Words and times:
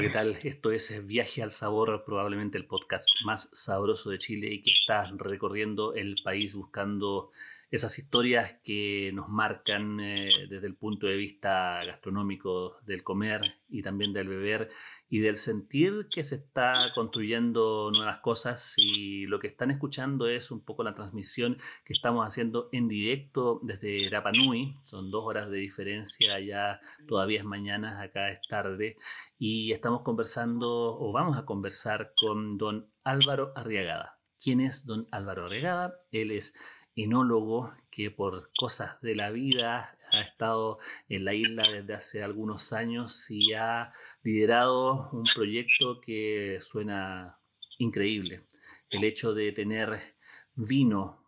¿qué 0.00 0.08
tal? 0.08 0.38
Esto 0.44 0.72
es 0.72 1.06
Viaje 1.06 1.42
al 1.42 1.50
Sabor, 1.50 2.04
probablemente 2.06 2.56
el 2.56 2.64
podcast 2.64 3.06
más 3.26 3.50
sabroso 3.52 4.08
de 4.08 4.16
Chile 4.16 4.48
y 4.50 4.62
que 4.62 4.70
está 4.70 5.04
recorriendo 5.14 5.92
el 5.94 6.16
país 6.24 6.54
buscando 6.54 7.30
esas 7.70 7.98
historias 7.98 8.56
que 8.64 9.12
nos 9.14 9.28
marcan 9.28 10.00
eh, 10.00 10.30
desde 10.48 10.66
el 10.66 10.74
punto 10.74 11.06
de 11.06 11.16
vista 11.16 11.84
gastronómico 11.84 12.76
del 12.82 13.04
comer 13.04 13.60
y 13.68 13.82
también 13.82 14.12
del 14.12 14.28
beber 14.28 14.70
y 15.08 15.20
del 15.20 15.36
sentir 15.36 16.08
que 16.12 16.24
se 16.24 16.36
está 16.36 16.92
construyendo 16.94 17.90
nuevas 17.92 18.18
cosas 18.18 18.74
y 18.76 19.26
lo 19.26 19.38
que 19.38 19.46
están 19.46 19.70
escuchando 19.70 20.28
es 20.28 20.50
un 20.50 20.64
poco 20.64 20.82
la 20.82 20.94
transmisión 20.94 21.58
que 21.84 21.92
estamos 21.92 22.26
haciendo 22.26 22.68
en 22.72 22.88
directo 22.88 23.60
desde 23.62 24.08
Rapa 24.10 24.32
Nui, 24.32 24.76
son 24.84 25.10
dos 25.10 25.24
horas 25.24 25.48
de 25.50 25.58
diferencia, 25.58 26.40
ya 26.40 26.80
todavía 27.06 27.38
es 27.38 27.44
mañana, 27.44 28.00
acá 28.00 28.30
es 28.30 28.40
tarde 28.48 28.96
y 29.38 29.72
estamos 29.72 30.02
conversando 30.02 30.98
o 30.98 31.12
vamos 31.12 31.36
a 31.36 31.44
conversar 31.44 32.12
con 32.16 32.58
don 32.58 32.90
Álvaro 33.04 33.52
Arriagada. 33.54 34.18
¿Quién 34.42 34.60
es 34.60 34.86
don 34.86 35.06
Álvaro 35.10 35.46
Arriagada? 35.46 35.96
Él 36.12 36.30
es 36.30 36.54
enólogo 37.02 37.72
que 37.90 38.10
por 38.10 38.50
cosas 38.56 39.00
de 39.02 39.14
la 39.14 39.30
vida 39.30 39.96
ha 40.12 40.20
estado 40.22 40.78
en 41.08 41.24
la 41.24 41.34
isla 41.34 41.70
desde 41.70 41.94
hace 41.94 42.22
algunos 42.22 42.72
años 42.72 43.30
y 43.30 43.52
ha 43.54 43.92
liderado 44.22 45.10
un 45.12 45.24
proyecto 45.34 46.00
que 46.00 46.58
suena 46.62 47.38
increíble. 47.78 48.46
El 48.90 49.04
hecho 49.04 49.34
de 49.34 49.52
tener 49.52 50.16
vino, 50.54 51.24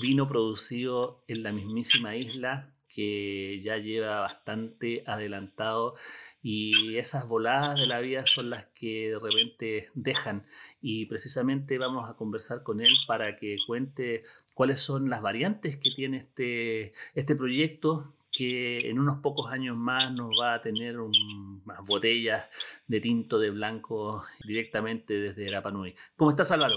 vino 0.00 0.28
producido 0.28 1.24
en 1.26 1.42
la 1.42 1.52
mismísima 1.52 2.16
isla 2.16 2.72
que 2.88 3.60
ya 3.62 3.76
lleva 3.76 4.20
bastante 4.20 5.04
adelantado 5.06 5.94
y 6.42 6.96
esas 6.96 7.26
voladas 7.26 7.78
de 7.78 7.86
la 7.86 8.00
vida 8.00 8.24
son 8.24 8.50
las 8.50 8.66
que 8.74 9.10
de 9.10 9.18
repente 9.18 9.90
dejan 9.94 10.46
y 10.80 11.06
precisamente 11.06 11.78
vamos 11.78 12.08
a 12.08 12.14
conversar 12.14 12.62
con 12.62 12.80
él 12.80 12.92
para 13.06 13.36
que 13.36 13.56
cuente 13.66 14.22
cuáles 14.58 14.80
son 14.80 15.08
las 15.08 15.22
variantes 15.22 15.76
que 15.76 15.92
tiene 15.94 16.16
este, 16.16 16.92
este 17.14 17.36
proyecto 17.36 18.16
que 18.32 18.90
en 18.90 18.98
unos 18.98 19.22
pocos 19.22 19.52
años 19.52 19.76
más 19.76 20.10
nos 20.10 20.30
va 20.36 20.54
a 20.54 20.60
tener 20.60 20.98
un, 20.98 21.62
más 21.64 21.78
botellas 21.84 22.50
de 22.88 23.00
tinto 23.00 23.38
de 23.38 23.50
blanco 23.50 24.26
directamente 24.44 25.14
desde 25.14 25.48
Rapanui. 25.48 25.94
¿Cómo 26.16 26.32
estás 26.32 26.50
Álvaro? 26.50 26.74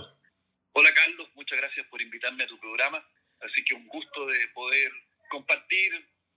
Hola 0.73 0.93
Carlos, 0.93 1.27
muchas 1.33 1.57
gracias 1.57 1.87
por 1.87 1.99
invitarme 1.99 2.43
a 2.43 2.47
tu 2.47 2.59
programa, 2.59 3.03
así 3.39 3.63
que 3.63 3.73
un 3.73 3.87
gusto 3.87 4.27
de 4.27 4.47
poder 4.53 4.91
compartir 5.31 5.91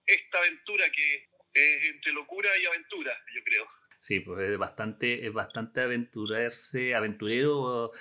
esta 0.06 0.38
aventura 0.38 0.86
que 0.90 1.28
es 1.52 1.90
entre 1.90 2.12
locura 2.14 2.48
y 2.56 2.64
aventura, 2.64 3.12
yo 3.34 3.42
creo. 3.44 3.66
Sí, 4.00 4.20
pues 4.20 4.48
es 4.48 4.56
bastante, 4.56 5.26
es 5.26 5.32
bastante 5.34 5.82
aventurarse, 5.82 6.94
aventurero 6.94 7.92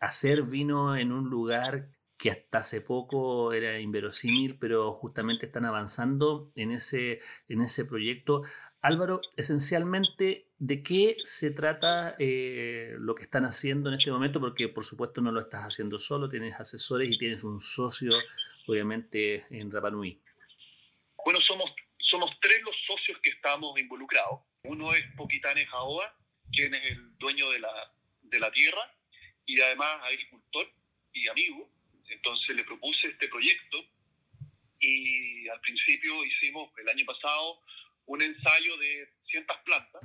hacer 0.00 0.42
vino 0.42 0.94
en 0.98 1.12
un 1.12 1.30
lugar 1.30 1.93
que 2.16 2.30
hasta 2.30 2.58
hace 2.58 2.80
poco 2.80 3.52
era 3.52 3.80
inverosímil, 3.80 4.58
pero 4.58 4.92
justamente 4.92 5.46
están 5.46 5.64
avanzando 5.64 6.50
en 6.54 6.70
ese, 6.70 7.20
en 7.48 7.60
ese 7.60 7.84
proyecto. 7.84 8.42
Álvaro, 8.80 9.20
esencialmente, 9.36 10.48
¿de 10.58 10.82
qué 10.82 11.16
se 11.24 11.50
trata 11.50 12.14
eh, 12.18 12.94
lo 12.98 13.14
que 13.14 13.22
están 13.22 13.44
haciendo 13.44 13.88
en 13.88 13.98
este 13.98 14.10
momento? 14.10 14.40
Porque 14.40 14.68
por 14.68 14.84
supuesto 14.84 15.20
no 15.20 15.32
lo 15.32 15.40
estás 15.40 15.62
haciendo 15.62 15.98
solo, 15.98 16.28
tienes 16.28 16.58
asesores 16.60 17.10
y 17.10 17.18
tienes 17.18 17.44
un 17.44 17.60
socio, 17.60 18.12
obviamente, 18.66 19.46
en 19.50 19.70
Rapanui. 19.70 20.20
Bueno, 21.24 21.40
somos, 21.40 21.70
somos 21.98 22.30
tres 22.40 22.60
los 22.62 22.76
socios 22.86 23.18
que 23.22 23.30
estamos 23.30 23.78
involucrados. 23.80 24.40
Uno 24.64 24.92
es 24.92 25.04
Poquitane 25.16 25.66
Jaoa, 25.66 26.14
quien 26.52 26.74
es 26.74 26.90
el 26.90 27.16
dueño 27.18 27.50
de 27.50 27.58
la, 27.58 27.92
de 28.22 28.38
la 28.38 28.50
tierra 28.52 28.82
y 29.46 29.60
además 29.60 30.02
agricultor 30.04 30.66
y 31.12 31.28
amigo. 31.28 31.73
Entonces 32.08 32.56
le 32.56 32.64
propuse 32.64 33.08
este 33.08 33.28
proyecto 33.28 33.84
y 34.80 35.48
al 35.48 35.60
principio 35.60 36.24
hicimos 36.24 36.70
el 36.78 36.88
año 36.88 37.04
pasado 37.06 37.62
un 38.06 38.22
ensayo 38.22 38.76
de 38.76 39.08
cientas 39.26 39.58
plantas 39.64 40.02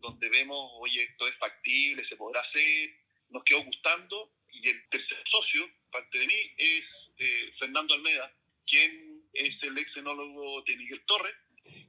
donde 0.00 0.28
vemos, 0.28 0.70
oye, 0.80 1.02
esto 1.02 1.28
es 1.28 1.36
factible, 1.36 2.06
se 2.08 2.16
podrá 2.16 2.40
hacer, 2.40 2.90
nos 3.28 3.44
quedó 3.44 3.62
gustando 3.62 4.32
y 4.52 4.68
el 4.68 4.88
tercer 4.88 5.22
socio, 5.30 5.68
parte 5.90 6.18
de 6.18 6.26
mí, 6.26 6.54
es 6.56 6.84
eh, 7.18 7.52
Fernando 7.58 7.94
Almeda, 7.94 8.32
quien 8.66 9.22
es 9.32 9.62
el 9.62 9.78
ex 9.78 9.96
enólogo 9.96 10.62
de 10.62 10.76
Miguel 10.76 11.02
Torres 11.06 11.34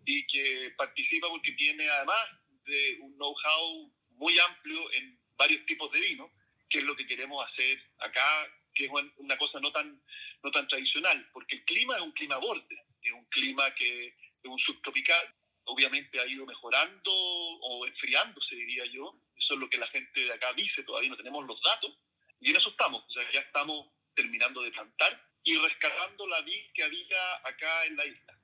y 0.05 0.25
que 0.27 0.73
participa 0.77 1.27
porque 1.29 1.53
tiene 1.53 1.89
además 1.89 2.29
de 2.65 2.97
un 3.01 3.15
know-how 3.15 3.91
muy 4.11 4.37
amplio 4.39 4.91
en 4.93 5.17
varios 5.35 5.65
tipos 5.65 5.91
de 5.91 6.01
vino, 6.01 6.31
que 6.69 6.79
es 6.79 6.83
lo 6.83 6.95
que 6.95 7.07
queremos 7.07 7.45
hacer 7.49 7.81
acá 7.99 8.47
que 8.73 8.85
es 8.85 8.91
una 9.17 9.37
cosa 9.37 9.59
no 9.59 9.71
tan, 9.71 10.01
no 10.43 10.51
tan 10.51 10.67
tradicional, 10.67 11.29
porque 11.33 11.57
el 11.57 11.65
clima 11.65 11.97
es 11.97 12.01
un 12.01 12.11
clima 12.11 12.37
borde, 12.37 12.85
es 13.01 13.11
un 13.11 13.25
clima 13.25 13.73
que 13.75 14.07
es 14.07 14.49
un 14.49 14.59
subtropical, 14.59 15.35
obviamente 15.65 16.19
ha 16.19 16.25
ido 16.25 16.45
mejorando 16.45 17.11
o 17.11 17.85
enfriándose, 17.85 18.55
diría 18.55 18.85
yo, 18.85 19.15
eso 19.37 19.53
es 19.53 19.59
lo 19.59 19.69
que 19.69 19.77
la 19.77 19.87
gente 19.87 20.21
de 20.21 20.33
acá 20.33 20.53
dice, 20.53 20.83
todavía 20.83 21.09
no 21.09 21.17
tenemos 21.17 21.45
los 21.45 21.61
datos, 21.61 21.97
y 22.39 22.49
en 22.49 22.55
eso 22.55 22.69
estamos, 22.69 23.03
o 23.07 23.11
sea, 23.11 23.23
ya 23.31 23.41
estamos 23.41 23.87
terminando 24.15 24.61
de 24.61 24.71
plantar 24.71 25.21
y 25.43 25.57
rescatando 25.57 26.27
la 26.27 26.41
vid 26.41 26.71
que 26.73 26.83
había 26.83 27.35
acá 27.43 27.85
en 27.85 27.95
la 27.95 28.05
isla. 28.05 28.40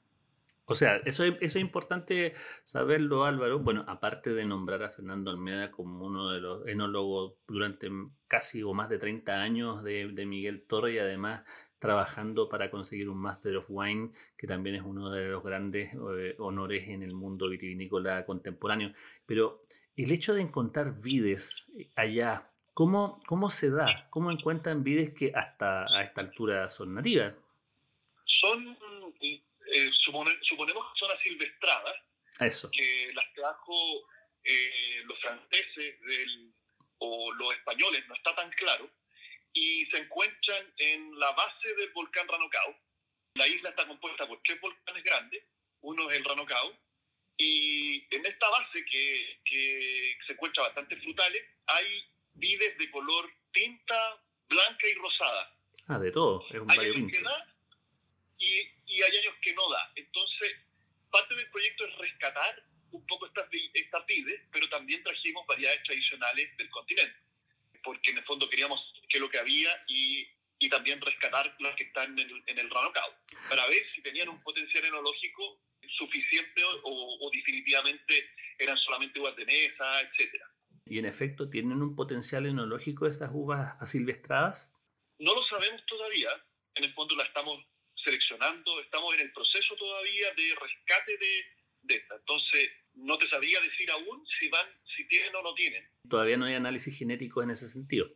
O 0.69 0.75
sea, 0.75 0.97
eso, 1.05 1.23
eso 1.23 1.37
es 1.39 1.55
importante 1.55 2.33
saberlo, 2.65 3.23
Álvaro. 3.23 3.59
Bueno, 3.59 3.85
aparte 3.87 4.33
de 4.33 4.43
nombrar 4.43 4.83
a 4.83 4.89
Fernando 4.89 5.31
Almeda 5.31 5.71
como 5.71 6.05
uno 6.05 6.29
de 6.29 6.41
los 6.41 6.67
enólogos 6.67 7.35
durante 7.47 7.89
casi 8.27 8.63
o 8.63 8.73
más 8.73 8.89
de 8.89 8.99
30 8.99 9.41
años 9.41 9.81
de, 9.81 10.09
de 10.09 10.25
Miguel 10.25 10.65
Torre 10.67 10.95
y 10.95 10.99
además 10.99 11.43
trabajando 11.79 12.49
para 12.49 12.69
conseguir 12.69 13.07
un 13.07 13.17
Master 13.17 13.55
of 13.55 13.67
Wine, 13.69 14.11
que 14.37 14.45
también 14.45 14.75
es 14.75 14.81
uno 14.83 15.09
de 15.09 15.29
los 15.29 15.41
grandes 15.41 15.93
eh, 15.93 16.35
honores 16.39 16.89
en 16.89 17.01
el 17.01 17.13
mundo 17.13 17.47
vitivinícola 17.47 18.25
contemporáneo. 18.25 18.91
Pero 19.25 19.63
el 19.95 20.11
hecho 20.11 20.33
de 20.33 20.41
encontrar 20.41 21.01
vides 21.01 21.65
eh, 21.77 21.89
allá, 21.95 22.51
¿cómo, 22.73 23.21
cómo 23.25 23.49
se 23.49 23.69
da? 23.69 24.09
¿Cómo 24.09 24.31
encuentran 24.31 24.83
vides 24.83 25.13
que 25.13 25.31
hasta 25.33 25.83
a 25.83 26.03
esta 26.03 26.19
altura 26.19 26.67
son 26.67 26.95
nativas? 26.95 27.35
Son 28.25 28.75
eh, 29.71 29.89
suponemos 29.93 30.93
que 30.93 30.99
son 30.99 31.11
asilvestradas, 31.11 31.95
Eso. 32.39 32.69
que 32.71 33.11
las 33.13 33.33
trajo 33.33 34.07
eh, 34.43 35.01
los 35.05 35.19
franceses 35.19 36.01
del, 36.01 36.53
o 36.99 37.31
los 37.33 37.53
españoles, 37.55 38.07
no 38.07 38.15
está 38.15 38.35
tan 38.35 38.49
claro, 38.51 38.89
y 39.53 39.85
se 39.87 39.97
encuentran 39.97 40.73
en 40.77 41.19
la 41.19 41.31
base 41.31 41.73
del 41.75 41.91
volcán 41.91 42.27
Ranocao. 42.27 42.75
La 43.35 43.47
isla 43.47 43.69
está 43.69 43.87
compuesta 43.87 44.27
por 44.27 44.41
tres 44.43 44.59
volcanes 44.61 45.03
grandes, 45.03 45.43
uno 45.81 46.09
es 46.09 46.17
el 46.17 46.25
Ranocao, 46.25 46.77
y 47.37 48.15
en 48.15 48.25
esta 48.25 48.49
base 48.49 48.83
que, 48.85 49.39
que 49.45 50.17
se 50.25 50.33
encuentra 50.33 50.63
bastante 50.63 50.95
frutales, 50.97 51.43
hay 51.67 52.03
vides 52.33 52.77
de 52.77 52.89
color 52.89 53.31
tinta 53.51 54.21
blanca 54.47 54.87
y 54.87 54.93
rosada. 54.95 55.53
Ah, 55.87 55.99
de 55.99 56.11
todo, 56.11 56.45
es 56.49 56.59
un 56.59 56.71
hay 56.71 56.91
y 58.39 58.77
y 58.87 59.03
hay 59.03 59.15
años 59.15 59.35
que 59.41 59.53
no 59.53 59.69
da. 59.69 59.91
Entonces, 59.95 60.55
parte 61.11 61.35
del 61.35 61.49
proyecto 61.51 61.85
es 61.85 61.97
rescatar 61.97 62.63
un 62.91 63.05
poco 63.05 63.27
estas, 63.27 63.47
estas 63.73 64.05
vides, 64.05 64.41
pero 64.51 64.67
también 64.69 65.03
trajimos 65.03 65.45
variedades 65.45 65.83
tradicionales 65.83 66.55
del 66.57 66.69
continente, 66.69 67.19
porque 67.83 68.11
en 68.11 68.17
el 68.17 68.23
fondo 68.23 68.49
queríamos 68.49 68.79
que 69.09 69.19
lo 69.19 69.29
que 69.29 69.37
había 69.37 69.69
y, 69.87 70.27
y 70.59 70.69
también 70.69 71.01
rescatar 71.01 71.55
las 71.59 71.75
que 71.75 71.83
están 71.83 72.17
en 72.17 72.29
el, 72.29 72.43
en 72.47 72.59
el 72.59 72.69
Ranocao, 72.69 73.13
para 73.49 73.67
ver 73.67 73.83
si 73.93 74.01
tenían 74.01 74.29
un 74.29 74.41
potencial 74.41 74.85
enológico 74.85 75.61
suficiente 75.97 76.63
o, 76.63 77.17
o 77.19 77.29
definitivamente 77.31 78.31
eran 78.57 78.77
solamente 78.77 79.19
uvas 79.19 79.35
de 79.35 79.45
mesa, 79.45 80.01
etcétera. 80.01 80.49
¿Y 80.85 80.99
en 80.99 81.05
efecto 81.05 81.49
tienen 81.49 81.81
un 81.81 81.95
potencial 81.95 82.45
enológico 82.45 83.05
estas 83.05 83.31
uvas 83.33 83.75
asilvestradas? 83.81 84.73
No 85.19 85.35
lo 85.35 85.43
sabemos 85.43 85.85
todavía. 85.85 86.29
En 86.75 86.85
el 86.85 86.93
fondo 86.93 87.15
la 87.15 87.23
estamos 87.25 87.65
seleccionando, 88.07 88.79
estamos 88.79 89.13
en 89.15 89.21
el 89.21 89.31
proceso 89.33 89.75
todavía 89.75 90.33
de 90.33 90.55
rescate 90.55 91.17
de, 91.17 91.45
de 91.81 91.95
esta. 91.95 92.15
Entonces, 92.15 92.71
no 92.95 93.17
te 93.17 93.27
sabría 93.27 93.59
decir 93.59 93.91
aún 93.91 94.25
si 94.39 94.47
van, 94.47 94.65
si 94.95 95.05
tienen 95.07 95.35
o 95.35 95.41
no 95.41 95.53
tienen. 95.53 95.85
Todavía 96.09 96.37
no 96.37 96.45
hay 96.45 96.55
análisis 96.55 96.97
genético 96.97 97.43
en 97.43 97.51
ese 97.51 97.67
sentido. 97.67 98.07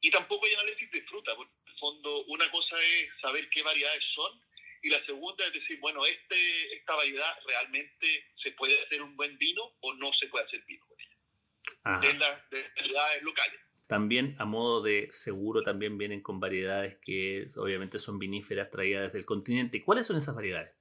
Y 0.00 0.10
tampoco 0.10 0.46
hay 0.46 0.54
análisis 0.54 0.90
de 0.90 1.02
fruta, 1.02 1.36
porque 1.36 1.52
en 1.66 1.72
el 1.72 1.78
fondo 1.78 2.24
una 2.24 2.50
cosa 2.50 2.76
es 2.82 3.10
saber 3.20 3.48
qué 3.50 3.62
variedades 3.62 4.02
son 4.14 4.40
y 4.82 4.88
la 4.88 5.04
segunda 5.04 5.46
es 5.46 5.52
decir, 5.52 5.78
bueno, 5.80 6.06
este, 6.06 6.74
esta 6.74 6.94
variedad 6.94 7.34
realmente 7.44 8.32
se 8.42 8.52
puede 8.52 8.80
hacer 8.82 9.02
un 9.02 9.14
buen 9.14 9.36
vino 9.36 9.76
o 9.80 9.92
no 9.94 10.10
se 10.14 10.26
puede 10.28 10.46
hacer 10.46 10.64
vino 10.64 10.86
con 10.86 10.98
ella. 10.98 12.00
De 12.00 12.14
las 12.14 12.50
variedades 12.50 13.22
locales. 13.22 13.60
También 13.90 14.36
a 14.38 14.44
modo 14.44 14.80
de 14.82 15.08
seguro 15.10 15.64
también 15.64 15.98
vienen 15.98 16.22
con 16.22 16.38
variedades 16.38 16.98
que 17.04 17.48
obviamente 17.56 17.98
son 17.98 18.20
viníferas 18.20 18.70
traídas 18.70 19.06
desde 19.06 19.18
el 19.18 19.24
continente. 19.24 19.82
¿Cuáles 19.82 20.06
son 20.06 20.16
esas 20.16 20.32
variedades? 20.32 20.72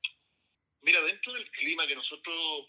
Mira, 0.82 1.02
dentro 1.02 1.34
del 1.34 1.50
clima 1.50 1.88
que 1.88 1.96
nosotros 1.96 2.68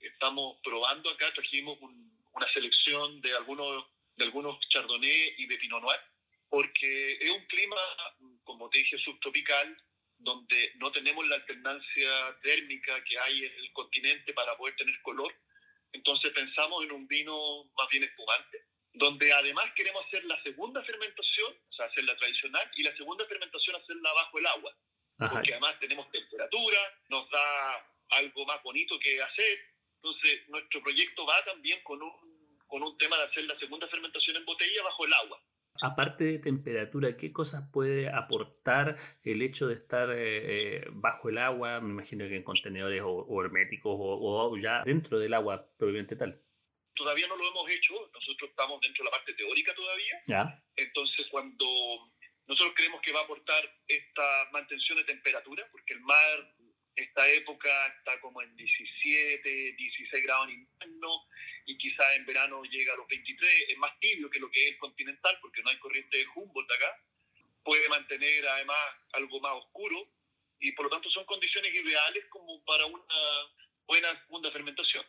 estamos 0.00 0.56
probando 0.64 1.10
acá, 1.10 1.30
trajimos 1.34 1.78
una 1.78 2.52
selección 2.54 3.20
de 3.20 3.34
algunos, 3.34 3.84
de 4.16 4.24
algunos 4.24 4.58
chardonnay 4.70 5.34
y 5.36 5.46
de 5.46 5.58
pinot 5.58 5.82
noir, 5.82 6.00
porque 6.48 7.18
es 7.20 7.30
un 7.30 7.44
clima, 7.44 7.76
como 8.44 8.70
te 8.70 8.78
dije, 8.78 8.96
subtropical, 8.96 9.76
donde 10.16 10.72
no 10.76 10.90
tenemos 10.90 11.26
la 11.26 11.36
alternancia 11.36 12.38
térmica 12.42 13.04
que 13.04 13.18
hay 13.18 13.44
en 13.44 13.52
el 13.58 13.70
continente 13.74 14.32
para 14.32 14.56
poder 14.56 14.74
tener 14.74 14.98
color. 15.02 15.34
Entonces 15.92 16.32
pensamos 16.32 16.82
en 16.82 16.92
un 16.92 17.06
vino 17.06 17.64
más 17.76 17.88
bien 17.90 18.04
espumante, 18.04 18.58
donde 18.94 19.32
además 19.32 19.66
queremos 19.74 20.04
hacer 20.06 20.24
la 20.24 20.40
segunda 20.42 20.82
fermentación, 20.82 21.52
o 21.52 21.72
sea, 21.72 21.86
hacer 21.86 22.04
la 22.04 22.16
tradicional, 22.16 22.70
y 22.76 22.82
la 22.82 22.96
segunda 22.96 23.26
fermentación 23.26 23.76
hacerla 23.76 24.12
bajo 24.12 24.38
el 24.38 24.46
agua. 24.46 24.76
Porque 25.18 25.52
además 25.52 25.78
tenemos 25.78 26.10
temperatura, 26.10 26.78
nos 27.08 27.30
da 27.30 27.86
algo 28.10 28.44
más 28.44 28.62
bonito 28.62 28.98
que 28.98 29.22
hacer. 29.22 29.58
Entonces, 29.96 30.48
nuestro 30.48 30.82
proyecto 30.82 31.24
va 31.24 31.44
también 31.44 31.80
con 31.84 32.02
un, 32.02 32.58
con 32.66 32.82
un 32.82 32.98
tema 32.98 33.16
de 33.18 33.24
hacer 33.24 33.44
la 33.44 33.58
segunda 33.58 33.86
fermentación 33.88 34.36
en 34.36 34.44
botella 34.44 34.82
bajo 34.82 35.04
el 35.04 35.12
agua. 35.12 35.40
Aparte 35.80 36.24
de 36.24 36.38
temperatura, 36.38 37.16
¿qué 37.16 37.32
cosas 37.32 37.68
puede 37.72 38.08
aportar 38.08 38.96
el 39.24 39.42
hecho 39.42 39.68
de 39.68 39.74
estar 39.74 40.10
eh, 40.10 40.76
eh, 40.76 40.84
bajo 40.92 41.28
el 41.28 41.38
agua? 41.38 41.80
Me 41.80 41.90
imagino 41.90 42.28
que 42.28 42.36
en 42.36 42.44
contenedores 42.44 43.02
o, 43.04 43.42
herméticos 43.42 43.96
o, 43.96 44.56
ya 44.58 44.82
dentro 44.84 45.18
del 45.18 45.34
agua 45.34 45.66
propiamente 45.76 46.14
tal. 46.16 46.40
Todavía 46.94 47.26
no 47.26 47.36
lo 47.36 47.48
hemos 47.48 47.70
hecho, 47.70 48.10
nosotros 48.12 48.50
estamos 48.50 48.80
dentro 48.80 49.04
de 49.04 49.10
la 49.10 49.16
parte 49.16 49.34
teórica 49.34 49.74
todavía. 49.74 50.22
Ya. 50.26 50.62
Entonces, 50.76 51.26
cuando 51.30 51.66
nosotros 52.46 52.74
creemos 52.76 53.00
que 53.00 53.12
va 53.12 53.20
a 53.20 53.24
aportar 53.24 53.62
esta 53.88 54.48
mantención 54.52 54.98
de 54.98 55.04
temperatura, 55.04 55.66
porque 55.70 55.94
el 55.94 56.00
mar, 56.00 56.54
esta 56.94 57.28
época 57.30 57.86
está 57.98 58.20
como 58.20 58.42
en 58.42 58.54
17, 58.56 59.72
16 59.72 60.24
grados 60.24 60.48
en 60.48 60.54
invierno, 60.54 61.26
y 61.66 61.78
quizá 61.78 62.14
en 62.14 62.26
verano 62.26 62.62
llega 62.64 62.92
a 62.92 62.96
los 62.96 63.06
23, 63.08 63.68
es 63.68 63.78
más 63.78 63.98
tibio 64.00 64.28
que 64.28 64.40
lo 64.40 64.50
que 64.50 64.68
es 64.68 64.76
continental 64.78 65.38
porque 65.40 65.62
no 65.62 65.70
hay 65.70 65.78
corriente 65.78 66.18
de 66.18 66.26
Humboldt 66.34 66.70
acá, 66.72 66.98
puede 67.62 67.88
mantener 67.88 68.46
además 68.48 68.78
algo 69.12 69.40
más 69.40 69.52
oscuro 69.54 70.08
y 70.58 70.72
por 70.72 70.86
lo 70.86 70.90
tanto 70.90 71.10
son 71.10 71.24
condiciones 71.24 71.72
ideales 71.74 72.24
como 72.28 72.62
para 72.64 72.86
una 72.86 73.04
buena 73.86 74.20
segunda 74.22 74.50
fermentación. 74.50 75.04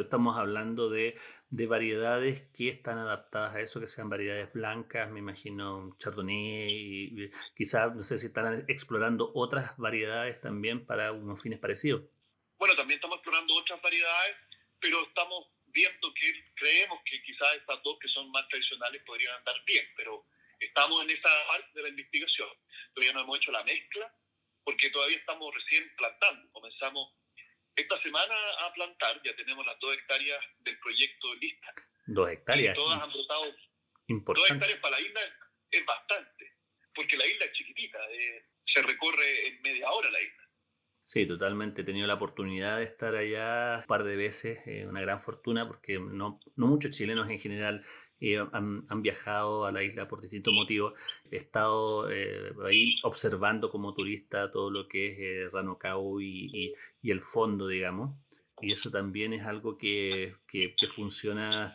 Estamos 0.00 0.36
hablando 0.36 0.90
de, 0.90 1.18
de, 1.50 1.66
variedades 1.66 2.48
que 2.56 2.68
están 2.68 2.98
adaptadas 2.98 3.54
a 3.54 3.60
eso, 3.60 3.80
que 3.80 3.86
sean 3.86 4.08
variedades 4.08 4.52
blancas, 4.52 5.10
me 5.10 5.18
imagino 5.18 5.94
chardonnay, 5.98 7.30
quizás, 7.54 7.94
no 7.94 8.02
sé 8.02 8.18
si 8.18 8.26
están 8.26 8.64
explorando 8.68 9.30
otras 9.34 9.76
variedades 9.76 10.40
también 10.40 10.86
para 10.86 11.12
unos 11.12 11.40
fines 11.40 11.58
parecidos. 11.58 12.02
Bueno, 12.58 12.76
también 12.76 12.98
estamos 12.98 13.16
explorando 13.16 13.54
otras 13.54 13.80
variedades, 13.82 14.36
pero 14.78 15.02
estamos 15.06 15.48
viendo 15.66 16.12
que 16.14 16.52
creemos 16.54 17.00
que 17.04 17.22
quizás 17.22 17.56
estas 17.56 17.82
dos 17.82 17.98
que 17.98 18.08
son 18.08 18.30
más 18.30 18.46
tradicionales 18.48 19.02
podrían 19.04 19.34
andar 19.36 19.56
bien, 19.66 19.84
pero 19.96 20.26
estamos 20.60 21.02
en 21.02 21.10
esa 21.10 21.30
parte 21.48 21.70
de 21.74 21.82
la 21.82 21.88
investigación. 21.88 22.48
Todavía 22.94 23.12
no 23.14 23.20
hemos 23.22 23.38
hecho 23.38 23.52
la 23.52 23.64
mezcla 23.64 24.14
porque 24.64 24.90
todavía 24.90 25.16
estamos 25.16 25.54
recién 25.54 25.90
plantando. 25.96 26.50
Comenzamos 26.52 27.14
esta 27.76 28.00
semana 28.02 28.34
a 28.66 28.72
plantar, 28.72 29.20
ya 29.24 29.34
tenemos 29.36 29.64
las 29.66 29.78
dos 29.80 29.94
hectáreas 29.94 30.44
del 30.60 30.78
proyecto 30.78 31.34
listas. 31.34 31.74
Dos 32.06 32.30
hectáreas. 32.30 32.76
Y 32.76 32.80
todas 32.80 33.02
han 33.02 33.10
brotado. 33.10 33.44
Dos 34.08 34.50
hectáreas 34.50 34.80
para 34.80 34.98
la 34.98 35.06
isla 35.06 35.20
es 35.70 35.86
bastante, 35.86 36.52
porque 36.94 37.16
la 37.16 37.26
isla 37.26 37.46
es 37.46 37.52
chiquitita, 37.52 37.98
eh, 38.10 38.44
se 38.66 38.82
recorre 38.82 39.48
en 39.48 39.62
media 39.62 39.90
hora 39.90 40.10
la 40.10 40.20
isla. 40.20 40.42
Sí, 41.04 41.26
totalmente. 41.26 41.82
He 41.82 41.84
tenido 41.84 42.06
la 42.06 42.14
oportunidad 42.14 42.78
de 42.78 42.84
estar 42.84 43.14
allá 43.14 43.80
un 43.80 43.86
par 43.86 44.04
de 44.04 44.16
veces, 44.16 44.66
eh, 44.66 44.86
una 44.86 45.00
gran 45.00 45.18
fortuna, 45.18 45.66
porque 45.66 45.98
no, 45.98 46.40
no 46.56 46.66
muchos 46.66 46.92
chilenos 46.96 47.28
en 47.28 47.38
general 47.38 47.84
eh, 48.22 48.38
han, 48.52 49.02
viajado 49.02 49.66
a 49.66 49.72
la 49.72 49.82
isla 49.82 50.08
por 50.08 50.20
distintos 50.20 50.54
motivos. 50.54 50.94
He 51.30 51.36
estado 51.36 52.10
eh, 52.10 52.52
ahí 52.64 52.96
observando 53.02 53.70
como 53.70 53.94
turista 53.94 54.50
todo 54.52 54.70
lo 54.70 54.88
que 54.88 55.08
es 55.08 55.18
eh, 55.18 55.48
Ranocao 55.52 56.20
y, 56.20 56.74
y, 57.02 57.10
el 57.10 57.20
fondo, 57.20 57.66
digamos. 57.66 58.16
Y 58.60 58.72
eso 58.72 58.90
también 58.90 59.32
es 59.32 59.44
algo 59.44 59.76
que, 59.76 60.36
que, 60.46 60.74
funciona 60.88 61.74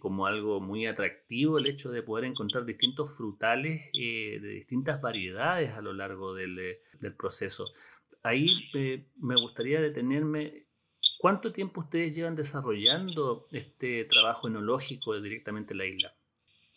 como 0.00 0.26
algo 0.26 0.60
muy 0.60 0.86
atractivo, 0.86 1.58
el 1.58 1.66
hecho 1.66 1.90
de 1.90 2.02
poder 2.02 2.24
encontrar 2.24 2.64
distintos 2.64 3.16
frutales 3.16 3.90
de 3.92 4.38
distintas 4.40 5.00
variedades 5.00 5.72
a 5.72 5.80
lo 5.80 5.92
largo 5.92 6.34
del 6.34 6.76
proceso 7.16 7.66
ahí 8.22 8.48
me 9.16 9.36
gustaría 9.36 9.80
detenerme. 9.80 10.66
¿Cuánto 11.20 11.52
tiempo 11.52 11.82
ustedes 11.82 12.14
llevan 12.14 12.34
desarrollando 12.34 13.46
este 13.52 14.06
trabajo 14.06 14.48
enológico 14.48 15.20
directamente 15.20 15.74
en 15.74 15.78
la 15.78 15.84
isla? 15.84 16.14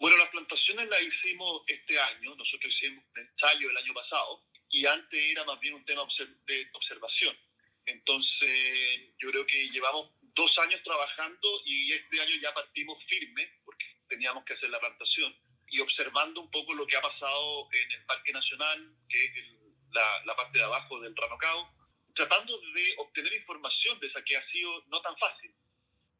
Bueno, 0.01 0.18
las 0.18 0.28
plantaciones 0.31 0.90
las 0.90 1.01
hicimos 1.01 1.63
este 1.66 1.98
año, 1.98 2.36
nosotros 2.36 2.74
hicimos 2.75 3.06
un 3.16 3.22
ensayo 3.22 3.69
el 3.69 3.78
año 3.78 3.94
pasado 3.94 4.44
y 4.68 4.86
antes 4.86 5.31
era 5.31 5.45
más 5.45 5.57
bien 5.62 5.75
un 5.75 5.86
tema 5.86 6.04
de 6.45 6.68
observación. 6.74 7.38
Entonces, 7.86 9.16
yo 9.18 9.31
creo 9.31 9.45
que 9.45 9.69
llevamos 9.69 10.12
dos 10.19 10.51
años 10.60 10.81
trabajando 10.84 11.48
y 11.63 11.94
este 11.94 12.19
año 12.19 12.36
ya 12.42 12.54
partimos 12.54 13.01
firme 13.07 13.50
porque 13.63 13.86
teníamos 14.10 14.44
que 14.44 14.56
hacer 14.56 14.69
la 14.69 14.80
plantación 14.81 15.34
y 15.69 15.80
observando 15.80 16.42
un 16.42 16.51
poco 16.51 16.74
lo 16.74 16.86
que 16.86 16.98
ha 16.98 17.01
pasado 17.01 17.69
en 17.72 17.92
el 17.94 18.06
Parque 18.06 18.34
Nacional, 18.34 18.94
que 19.07 19.23
es 19.23 19.38
el 19.38 19.64
la, 19.94 20.35
parte 20.35 20.57
de 20.57 20.64
abajo 20.64 21.00
del 21.00 21.16
ranocao, 21.16 21.69
tratando 22.13 22.57
de 22.73 22.95
obtener 22.97 23.33
información 23.33 23.99
de 23.99 24.07
esa 24.07 24.23
que 24.23 24.37
ha 24.37 24.47
sido 24.49 24.83
no 24.87 25.01
tan 25.01 25.15
fácil. 25.17 25.53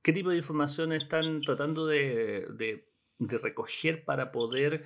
¿Qué 0.04 0.12
tipo 0.12 0.30
de 0.30 0.38
información 0.38 0.92
están 0.92 1.42
tratando 1.42 1.86
de, 1.88 2.46
de, 2.50 2.84
recoger 3.42 4.04
para 4.04 4.32
poder 4.32 4.86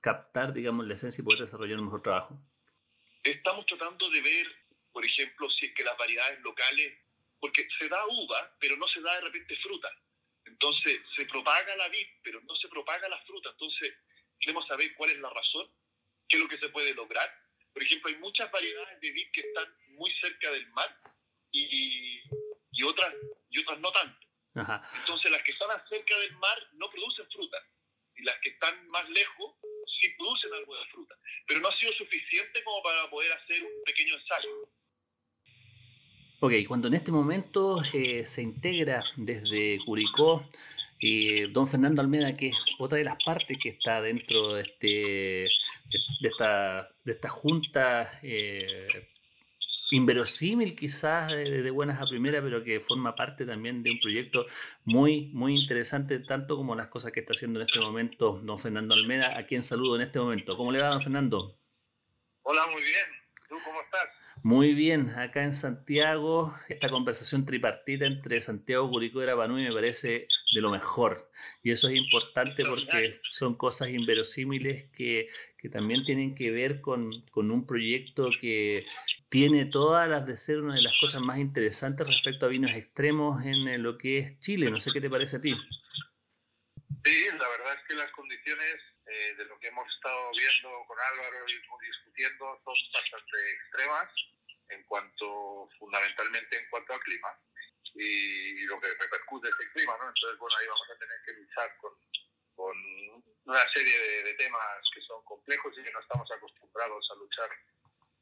captar, 0.00 0.52
digamos, 0.52 0.86
la 0.86 0.94
esencia 0.94 1.20
y 1.20 1.24
poder 1.24 1.40
desarrollar 1.40 1.78
un 1.78 1.86
mejor 1.86 2.02
trabajo? 2.02 2.40
Estamos 3.22 3.66
tratando 3.66 4.08
de 4.08 4.20
ver, 4.22 4.46
por 4.92 5.04
ejemplo, 5.04 5.50
si 5.50 5.66
es 5.66 5.74
que 5.74 5.84
las 5.84 5.98
variedades 5.98 6.40
locales, 6.40 6.98
porque 7.38 7.68
se 7.78 7.88
da 7.88 8.06
uva, 8.06 8.56
pero 8.58 8.76
no 8.76 8.88
se 8.88 9.00
da 9.02 9.14
de 9.16 9.20
repente 9.22 9.56
fruta. 9.56 9.90
Entonces, 10.46 11.00
se 11.14 11.26
propaga 11.26 11.76
la 11.76 11.88
vid, 11.88 12.06
pero 12.22 12.40
no 12.40 12.54
se 12.56 12.68
propaga 12.68 13.08
la 13.08 13.20
fruta. 13.24 13.50
Entonces, 13.50 13.92
queremos 14.40 14.66
saber 14.66 14.94
cuál 14.94 15.10
es 15.10 15.18
la 15.18 15.28
razón, 15.28 15.68
qué 16.28 16.36
es 16.36 16.42
lo 16.42 16.48
que 16.48 16.58
se 16.58 16.68
puede 16.70 16.94
lograr 16.94 17.28
por 17.76 17.82
ejemplo, 17.82 18.08
hay 18.08 18.16
muchas 18.16 18.50
variedades 18.50 18.98
de 19.02 19.10
vid 19.10 19.26
que 19.34 19.42
están 19.42 19.68
muy 19.98 20.10
cerca 20.18 20.50
del 20.50 20.66
mar 20.68 20.88
y, 21.52 22.22
y 22.72 22.82
otras, 22.82 23.14
y 23.50 23.58
otras 23.58 23.78
no 23.80 23.92
tanto. 23.92 24.26
Entonces, 25.00 25.30
las 25.30 25.42
que 25.42 25.52
están 25.52 25.68
cerca 25.86 26.16
del 26.16 26.34
mar 26.36 26.56
no 26.72 26.88
producen 26.88 27.26
fruta 27.30 27.58
y 28.16 28.22
las 28.22 28.40
que 28.40 28.48
están 28.48 28.88
más 28.88 29.06
lejos 29.10 29.56
sí 30.00 30.08
producen 30.16 30.54
algo 30.54 30.74
de 30.74 30.86
fruta, 30.86 31.16
pero 31.46 31.60
no 31.60 31.68
ha 31.68 31.76
sido 31.76 31.92
suficiente 31.92 32.64
como 32.64 32.82
para 32.82 33.10
poder 33.10 33.30
hacer 33.32 33.62
un 33.62 33.84
pequeño 33.84 34.14
ensayo. 34.14 34.48
Ok, 36.40 36.52
cuando 36.66 36.88
en 36.88 36.94
este 36.94 37.12
momento 37.12 37.82
eh, 37.92 38.24
se 38.24 38.40
integra 38.40 39.04
desde 39.16 39.80
Curicó 39.84 40.48
y 40.98 41.42
don 41.52 41.66
Fernando 41.66 42.00
Almeda, 42.00 42.34
que 42.38 42.48
es 42.48 42.56
otra 42.78 42.96
de 42.96 43.04
las 43.04 43.22
partes 43.22 43.58
que 43.62 43.68
está 43.68 44.00
dentro 44.00 44.54
de, 44.54 44.62
este, 44.62 45.48
de, 46.20 46.28
esta, 46.28 46.88
de 47.04 47.12
esta 47.12 47.28
junta 47.28 48.18
eh, 48.22 49.08
inverosímil 49.90 50.74
quizás 50.74 51.28
de, 51.28 51.70
buenas 51.70 52.00
a 52.00 52.06
primera, 52.06 52.42
pero 52.42 52.62
que 52.64 52.80
forma 52.80 53.14
parte 53.14 53.46
también 53.46 53.82
de 53.82 53.90
un 53.92 54.00
proyecto 54.00 54.46
muy, 54.84 55.30
muy 55.32 55.54
interesante, 55.56 56.18
tanto 56.20 56.56
como 56.56 56.74
las 56.74 56.88
cosas 56.88 57.12
que 57.12 57.20
está 57.20 57.32
haciendo 57.32 57.60
en 57.60 57.66
este 57.66 57.80
momento 57.80 58.40
don 58.42 58.58
Fernando 58.58 58.94
Almeda, 58.94 59.38
a 59.38 59.46
quien 59.46 59.62
saludo 59.62 59.96
en 59.96 60.02
este 60.02 60.18
momento. 60.18 60.56
¿Cómo 60.56 60.72
le 60.72 60.80
va, 60.80 60.88
don 60.88 61.02
Fernando? 61.02 61.56
Hola, 62.42 62.66
muy 62.66 62.82
bien. 62.82 63.06
¿Tú 63.48 63.56
cómo 63.64 63.80
estás? 63.80 64.25
Muy 64.42 64.74
bien, 64.74 65.10
acá 65.10 65.42
en 65.42 65.54
Santiago, 65.54 66.54
esta 66.68 66.88
conversación 66.88 67.44
tripartita 67.44 68.06
entre 68.06 68.40
Santiago, 68.40 68.88
Curicó 68.88 69.22
y 69.22 69.26
Rapanui 69.26 69.64
me 69.64 69.72
parece 69.72 70.28
de 70.54 70.60
lo 70.60 70.70
mejor. 70.70 71.30
Y 71.62 71.72
eso 71.72 71.88
es 71.88 71.96
importante 71.96 72.64
porque 72.64 73.20
son 73.30 73.54
cosas 73.54 73.88
inverosímiles 73.88 74.84
que, 74.92 75.28
que 75.58 75.68
también 75.68 76.04
tienen 76.04 76.34
que 76.34 76.50
ver 76.50 76.80
con, 76.80 77.10
con 77.30 77.50
un 77.50 77.66
proyecto 77.66 78.30
que, 78.40 78.86
tiene 79.28 79.64
todas 79.66 80.08
las 80.08 80.26
de 80.26 80.36
ser 80.36 80.60
una 80.60 80.74
de 80.74 80.82
las 80.82 80.94
cosas 81.00 81.20
más 81.20 81.38
interesantes 81.38 82.06
respecto 82.06 82.46
a 82.46 82.48
vinos 82.48 82.70
extremos 82.72 83.44
en 83.44 83.82
lo 83.82 83.98
que 83.98 84.18
es 84.18 84.40
Chile. 84.40 84.70
No 84.70 84.80
sé 84.80 84.90
qué 84.92 85.00
te 85.00 85.10
parece 85.10 85.36
a 85.36 85.40
ti. 85.40 85.54
Sí, 87.06 87.24
la 87.38 87.48
verdad 87.48 87.74
es 87.74 87.86
que 87.86 87.94
las 87.94 88.10
condiciones 88.10 88.82
eh, 89.06 89.34
de 89.38 89.44
lo 89.44 89.56
que 89.60 89.68
hemos 89.68 89.86
estado 89.94 90.28
viendo 90.32 90.84
con 90.88 90.98
Álvaro 90.98 91.46
y 91.46 91.86
discutiendo 91.86 92.60
son 92.64 92.74
bastante 92.92 93.52
extremas 93.52 94.10
en 94.70 94.82
cuanto, 94.82 95.68
fundamentalmente 95.78 96.58
en 96.58 96.68
cuanto 96.68 96.94
al 96.94 96.98
clima 96.98 97.28
y, 97.94 98.64
lo 98.64 98.80
que 98.80 98.88
repercute 98.88 99.48
ese 99.48 99.70
clima, 99.70 99.96
¿no? 100.02 100.08
Entonces, 100.08 100.36
bueno, 100.36 100.56
ahí 100.58 100.66
vamos 100.66 100.90
a 100.90 100.98
tener 100.98 101.16
que 101.24 101.32
luchar 101.34 101.76
con, 101.76 101.92
una 103.44 103.68
serie 103.72 104.24
de, 104.24 104.34
temas 104.34 104.82
que 104.92 105.00
son 105.02 105.22
complejos 105.22 105.78
y 105.78 105.84
que 105.84 105.92
no 105.92 106.00
estamos 106.00 106.28
acostumbrados 106.32 107.08
a 107.12 107.14
luchar 107.14 107.50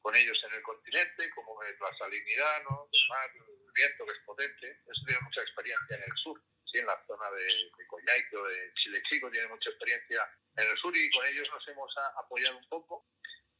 con 0.02 0.14
ellos 0.14 0.38
en 0.44 0.56
el 0.56 0.62
continente, 0.62 1.30
como 1.30 1.58
la 1.62 1.96
salinidad, 1.96 2.62
¿no? 2.64 2.86
el 2.92 3.08
mar, 3.08 3.30
el 3.34 3.72
viento 3.72 4.04
que 4.04 4.12
es 4.12 4.24
potente. 4.26 4.78
Eso 4.86 5.02
tiene 5.06 5.22
mucha 5.22 5.40
experiencia 5.40 5.96
en 5.96 6.02
el 6.02 6.16
sur, 6.18 6.38
sí, 6.74 6.80
en 6.80 6.86
la 6.86 6.98
zona 7.06 7.30
de, 7.30 7.44
de 7.44 8.48
de 8.50 8.74
Chile 8.74 9.02
Chico, 9.08 9.30
tiene 9.30 9.46
mucha 9.46 9.70
experiencia 9.70 10.28
en 10.56 10.68
el 10.68 10.76
sur 10.78 10.96
y 10.96 11.10
con 11.10 11.24
ellos 11.26 11.48
nos 11.52 11.68
hemos 11.68 11.94
apoyado 12.18 12.58
un 12.58 12.68
poco. 12.68 13.06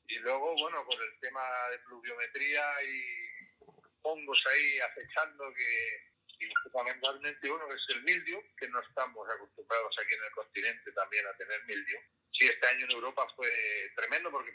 Y 0.07 0.19
luego, 0.19 0.55
bueno, 0.59 0.85
con 0.85 1.01
el 1.01 1.21
tema 1.21 1.43
de 1.71 1.79
pluviometría 1.79 2.83
y 2.83 3.25
hongos 4.03 4.45
ahí 4.51 4.81
acechando 4.81 5.53
que 5.55 6.15
y 6.39 6.53
fundamentalmente 6.65 7.51
uno 7.51 7.73
es 7.73 7.83
el 7.89 8.03
mildio, 8.03 8.43
que 8.59 8.69
no 8.69 8.81
estamos 8.81 9.27
acostumbrados 9.31 9.97
aquí 9.99 10.15
en 10.15 10.25
el 10.25 10.31
continente 10.33 10.93
también 10.93 11.27
a 11.27 11.37
tener 11.37 11.65
mildio. 11.65 12.01
Sí, 12.33 12.47
este 12.47 12.67
año 12.67 12.85
en 12.87 12.91
Europa 12.91 13.27
fue 13.37 13.49
tremendo 13.95 14.31
porque 14.31 14.53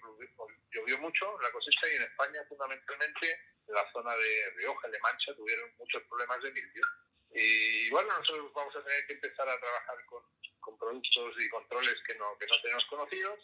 llovió 0.72 0.98
mucho 1.00 1.40
la 1.42 1.52
cosecha 1.52 1.88
y 1.88 1.96
en 1.96 2.04
España 2.04 2.44
fundamentalmente 2.50 3.40
en 3.68 3.74
la 3.74 3.90
zona 3.94 4.14
de 4.18 4.52
Rioja, 4.58 4.90
de 4.90 5.00
Mancha, 5.00 5.34
tuvieron 5.36 5.72
muchos 5.78 6.04
problemas 6.04 6.44
de 6.44 6.52
mildio. 6.52 6.84
Y 7.32 7.90
bueno, 7.90 8.18
nosotros 8.18 8.52
vamos 8.54 8.76
a 8.76 8.84
tener 8.84 9.06
que 9.06 9.14
empezar 9.14 9.48
a 9.48 9.60
trabajar 9.60 10.06
con, 10.06 10.24
con 10.60 10.78
productos 10.78 11.36
y 11.40 11.50
controles 11.50 11.96
que 12.06 12.16
no, 12.16 12.38
que 12.38 12.48
no 12.48 12.62
tenemos 12.62 12.86
conocidos. 12.86 13.40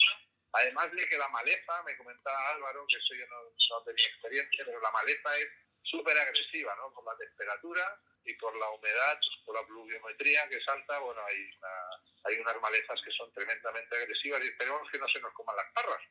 Además 0.54 0.92
de 0.94 1.06
que 1.08 1.18
la 1.18 1.27
maleza, 1.30 1.84
me 1.84 1.98
comentaba 1.98 2.50
Álvaro, 2.51 2.86
que 2.88 2.98
eso 2.98 3.13
yo 3.13 3.27
no, 3.27 3.42
no 3.44 3.84
tenía 3.84 4.08
experiencia, 4.08 4.63
pero 4.65 4.80
la 4.80 4.92
maleza 4.92 5.38
es 5.38 5.50
súper 5.84 6.18
agresiva, 6.18 6.75
¿no? 6.75 6.94
Por 6.94 7.06
la 7.06 7.18
temperatura 7.18 8.00
y 8.24 8.34
por 8.36 8.56
la 8.56 8.70
humedad, 8.72 9.20
por 9.46 9.56
la 9.56 9.65
pluviometría 9.68 10.48
que 10.50 10.62
salta, 10.62 10.98
bueno, 11.00 11.22
hay, 11.25 11.50
hay 12.24 12.39
unas 12.39 12.60
malezas 12.62 13.00
que 13.04 13.12
son 13.12 13.32
tremendamente 13.34 13.96
agresivas 13.98 14.44
y 14.44 14.48
esperemos 14.48 14.89
que 14.89 14.98
no 14.98 15.08
se 15.10 15.20
nos 15.20 15.34
coman 15.34 15.56
las 15.56 15.72
parras. 15.74 16.01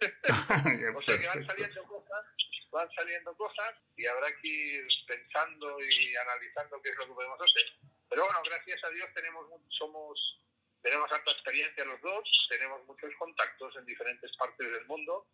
o 0.96 1.02
sea 1.02 1.18
que 1.18 1.26
van 1.26 1.46
saliendo 1.46 1.82
cosas, 1.84 2.24
van 2.70 2.90
saliendo 2.92 3.36
cosas 3.36 3.74
y 3.96 4.06
habrá 4.06 4.28
que 4.40 4.48
ir 4.48 4.86
pensando 5.06 5.76
y 5.80 6.16
analizando 6.16 6.80
qué 6.82 6.90
es 6.90 6.96
lo 6.96 7.06
que 7.06 7.14
podemos 7.14 7.40
hacer. 7.40 7.66
Pero 8.08 8.24
bueno, 8.24 8.40
gracias 8.44 8.82
a 8.84 8.90
Dios 8.90 9.08
tenemos 9.14 9.46
somos 9.68 10.40
tenemos 10.82 11.12
alta 11.12 11.30
experiencia 11.32 11.84
los 11.84 12.00
dos, 12.00 12.46
tenemos 12.48 12.84
muchos 12.86 13.14
contactos 13.18 13.76
en 13.76 13.84
diferentes 13.84 14.34
partes 14.36 14.70
del 14.70 14.86
mundo 14.86 15.26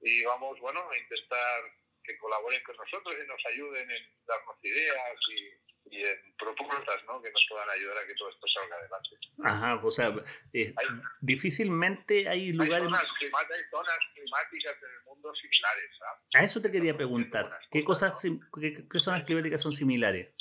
y 0.00 0.22
vamos, 0.24 0.58
bueno, 0.60 0.88
a 0.90 0.96
intentar 0.96 1.62
que 2.02 2.18
colaboren 2.18 2.62
con 2.64 2.76
nosotros 2.76 3.14
y 3.22 3.26
nos 3.26 3.44
ayuden 3.46 3.90
en 3.90 4.26
darnos 4.26 4.56
ideas 4.62 5.18
y, 5.30 5.69
y 5.90 6.02
en 6.02 6.34
propuestas 6.38 7.04
¿no? 7.06 7.20
que 7.20 7.30
nos 7.30 7.46
puedan 7.48 7.68
ayudar 7.70 7.98
a 7.98 8.06
que 8.06 8.14
todo 8.14 8.30
esto 8.30 8.46
salga 8.46 8.76
adelante. 8.76 9.08
Ajá, 9.44 9.80
o 9.82 9.90
sea, 9.90 10.14
hay, 10.54 10.74
difícilmente 11.20 12.28
hay 12.28 12.52
lugares... 12.52 12.86
Hay 12.86 12.90
zonas, 12.90 13.04
hay 13.50 13.64
zonas, 13.70 13.98
climáticas 14.14 14.76
en 14.82 14.90
el 14.90 15.04
mundo 15.04 15.34
similares. 15.34 15.90
¿sabes? 15.98 16.40
A 16.40 16.44
eso 16.44 16.62
te 16.62 16.70
quería 16.70 16.96
preguntar. 16.96 17.58
¿Qué, 17.70 17.84
cosas, 17.84 18.20
qué, 18.22 18.88
qué 18.88 18.98
zonas 18.98 19.24
climáticas 19.24 19.60
son 19.60 19.72
similares? 19.72 20.32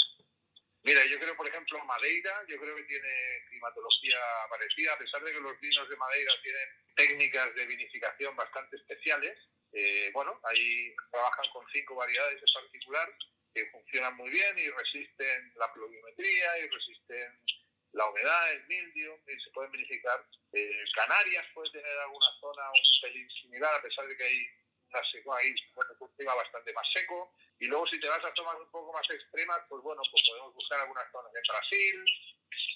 Mira, 0.84 1.06
yo 1.06 1.20
creo, 1.20 1.36
por 1.36 1.48
ejemplo, 1.48 1.84
Madeira, 1.86 2.46
yo 2.48 2.58
creo 2.58 2.76
que 2.76 2.84
tiene 2.84 3.10
climatología 3.50 4.18
parecida, 4.50 4.94
a 4.94 4.98
pesar 4.98 5.22
de 5.24 5.34
que 5.34 5.40
los 5.40 5.60
vinos 5.60 5.90
de 5.90 5.96
Madeira 5.98 6.32
tienen 6.42 6.70
técnicas 6.96 7.54
de 7.56 7.66
vinificación 7.66 8.36
bastante 8.36 8.78
especiales, 8.78 9.38
eh, 9.74 10.10
bueno, 10.14 10.40
ahí 10.44 10.96
trabajan 11.12 11.46
con 11.54 11.66
cinco 11.72 11.96
variedades 11.96 12.42
en 12.42 12.62
particular 12.62 13.14
que 13.54 13.66
funcionan 13.72 14.16
muy 14.16 14.30
bien 14.30 14.58
y 14.58 14.70
resisten 14.70 15.54
la 15.56 15.72
pluviometría 15.74 16.58
y 16.60 16.70
resisten 16.70 17.40
la 17.94 18.08
humedad, 18.10 18.52
el 18.52 18.68
mildio, 18.68 19.20
y 19.28 19.40
se 19.40 19.50
pueden 19.52 19.72
vinificar. 19.72 20.24
Eh, 20.54 20.84
Canarias 20.94 21.46
puede 21.54 21.72
tener 21.72 21.98
alguna 22.00 22.28
zona 22.40 22.70
un 22.70 23.02
pelín 23.02 23.30
similar, 23.42 23.74
a 23.74 23.82
pesar 23.82 24.08
de 24.08 24.16
que 24.16 24.24
hay 24.24 24.48
una 24.92 25.04
seco, 25.12 25.34
ahí 25.36 25.54
un 26.00 26.16
clima 26.16 26.36
bastante 26.36 26.74
más 26.74 26.88
seco. 26.94 27.34
Y 27.60 27.66
luego 27.66 27.88
si 27.88 28.00
te 28.00 28.08
vas 28.08 28.24
a 28.24 28.34
zonas 28.36 28.56
un 28.60 28.72
poco 28.72 28.94
más 28.94 29.10
extremas, 29.10 29.62
pues 29.68 29.82
bueno, 29.84 30.02
pues 30.12 30.24
podemos 30.28 30.54
buscar 30.54 30.80
algunas 30.82 31.12
zonas 31.12 31.32
en 31.36 31.42
Brasil, 31.42 32.06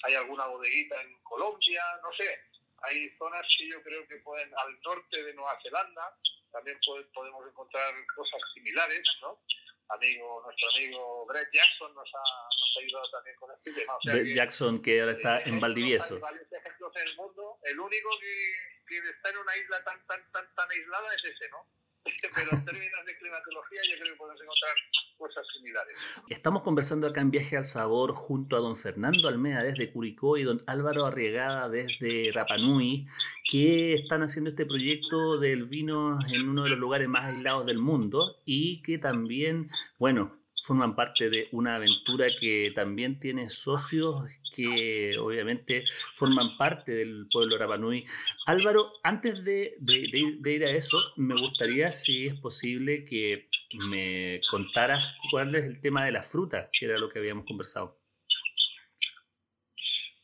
hay 0.02 0.14
alguna 0.14 0.46
bodeguita 0.46 1.00
en 1.00 1.22
Colombia, 1.22 1.82
no 2.02 2.12
sé. 2.12 2.40
Hay 2.82 3.08
zonas 3.16 3.46
que 3.56 3.68
yo 3.68 3.82
creo 3.82 4.06
que 4.06 4.16
pueden, 4.16 4.52
al 4.58 4.80
norte 4.82 5.22
de 5.22 5.32
Nueva 5.34 5.58
Zelanda, 5.62 6.18
también 6.52 6.78
podemos 7.12 7.46
encontrar 7.46 7.94
cosas 8.14 8.40
similares, 8.52 9.02
¿no? 9.22 9.40
Amigo, 9.88 10.42
nuestro 10.42 10.68
amigo 10.70 11.26
Brett 11.26 11.48
Jackson 11.52 11.94
nos 11.94 12.08
ha, 12.14 12.18
nos 12.18 12.76
ha 12.76 12.80
ayudado 12.80 13.10
también 13.10 13.36
con 13.36 13.50
este 13.52 13.72
tema. 13.72 13.94
Brett 14.04 14.26
Jackson, 14.34 14.82
que 14.82 15.00
ahora 15.00 15.12
está 15.12 15.40
en 15.42 15.60
Valdivieso. 15.60 16.14
Hay 16.14 16.20
varios 16.20 16.52
ejemplos 16.52 16.96
en 16.96 17.02
el 17.02 17.16
mundo. 17.16 17.58
El 17.62 17.78
único 17.78 18.10
que, 18.20 18.54
que 18.86 19.10
está 19.10 19.30
en 19.30 19.38
una 19.38 19.56
isla 19.56 19.84
tan, 19.84 20.06
tan, 20.06 20.32
tan, 20.32 20.54
tan 20.54 20.70
aislada 20.70 21.14
es 21.14 21.24
ese, 21.24 21.48
¿no? 21.50 21.66
pero 22.34 22.52
en 22.52 22.64
términos 22.64 23.06
de 23.06 23.16
climatología 23.16 23.80
yo 23.90 23.98
creo 23.98 24.12
que 24.12 24.18
podemos 24.18 24.40
encontrar 24.40 24.74
cosas 25.16 25.46
similares. 25.54 25.96
Estamos 26.28 26.62
conversando 26.62 27.06
acá 27.06 27.20
en 27.20 27.30
Viaje 27.30 27.56
al 27.56 27.66
Sabor 27.66 28.12
junto 28.12 28.56
a 28.56 28.60
don 28.60 28.76
Fernando 28.76 29.28
Almeda 29.28 29.62
desde 29.62 29.90
Curicó 29.90 30.36
y 30.36 30.42
don 30.42 30.62
Álvaro 30.66 31.06
Arriegada 31.06 31.68
desde 31.68 32.30
Rapanui, 32.32 33.06
que 33.50 33.94
están 33.94 34.22
haciendo 34.22 34.50
este 34.50 34.66
proyecto 34.66 35.38
del 35.38 35.64
vino 35.64 36.18
en 36.28 36.48
uno 36.48 36.64
de 36.64 36.70
los 36.70 36.78
lugares 36.78 37.08
más 37.08 37.34
aislados 37.34 37.66
del 37.66 37.78
mundo 37.78 38.40
y 38.44 38.82
que 38.82 38.98
también, 38.98 39.70
bueno, 39.98 40.36
forman 40.64 40.96
parte 40.96 41.28
de 41.28 41.48
una 41.52 41.76
aventura 41.76 42.26
que 42.40 42.72
también 42.74 43.20
tiene 43.20 43.50
socios 43.50 44.24
que 44.54 45.18
obviamente 45.18 45.84
forman 46.14 46.56
parte 46.56 46.92
del 46.92 47.26
pueblo 47.30 47.58
Rapanui. 47.58 48.06
Álvaro, 48.46 48.92
antes 49.02 49.44
de, 49.44 49.76
ir 49.86 50.64
a 50.64 50.70
eso, 50.70 50.96
me 51.16 51.34
gustaría, 51.34 51.92
si 51.92 52.28
es 52.28 52.40
posible, 52.40 53.04
que 53.04 53.48
me 53.90 54.40
contaras 54.50 55.04
cuál 55.30 55.54
es 55.54 55.64
el 55.64 55.80
tema 55.80 56.04
de 56.04 56.12
la 56.12 56.22
fruta, 56.22 56.70
que 56.72 56.86
era 56.86 56.98
lo 56.98 57.10
que 57.10 57.18
habíamos 57.18 57.44
conversado. 57.46 57.98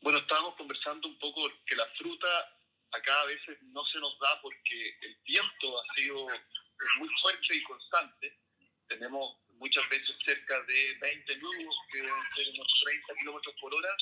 Bueno, 0.01 0.19
estábamos 0.19 0.55
conversando 0.55 1.07
un 1.07 1.19
poco 1.19 1.47
que 1.67 1.75
la 1.75 1.85
fruta 1.97 2.27
acá 2.93 3.21
a 3.21 3.25
veces 3.25 3.61
no 3.61 3.85
se 3.85 3.99
nos 3.99 4.17
da 4.19 4.41
porque 4.41 4.97
el 5.01 5.17
viento 5.23 5.79
ha 5.79 5.95
sido 5.95 6.25
muy 6.97 7.09
fuerte 7.21 7.55
y 7.55 7.63
constante. 7.63 8.39
Tenemos 8.87 9.37
muchas 9.61 9.87
veces 9.89 10.15
cerca 10.25 10.59
de 10.63 10.97
20 10.99 11.37
nudos, 11.37 11.75
que 11.91 11.99
deben 11.99 12.23
ser 12.35 12.49
unos 12.49 12.81
30 12.83 13.13
kilómetros 13.19 13.55
por 13.61 13.73
hora, 13.75 13.95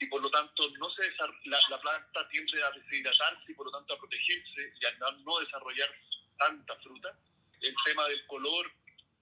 y 0.00 0.06
por 0.06 0.22
lo 0.22 0.30
tanto 0.30 0.68
no 0.78 0.90
se 0.90 1.10
la, 1.44 1.58
la, 1.68 1.80
planta 1.80 2.28
tiende 2.30 2.64
a 2.64 2.70
deshidratarse 2.70 3.52
y 3.52 3.54
por 3.54 3.66
lo 3.66 3.72
tanto 3.72 3.94
a 3.94 3.98
protegerse 3.98 4.72
y 4.80 4.84
a 4.86 5.10
no 5.24 5.38
desarrollar 5.38 5.94
tanta 6.38 6.74
fruta. 6.76 7.16
El 7.60 7.74
tema 7.84 8.08
del 8.08 8.26
color 8.26 8.72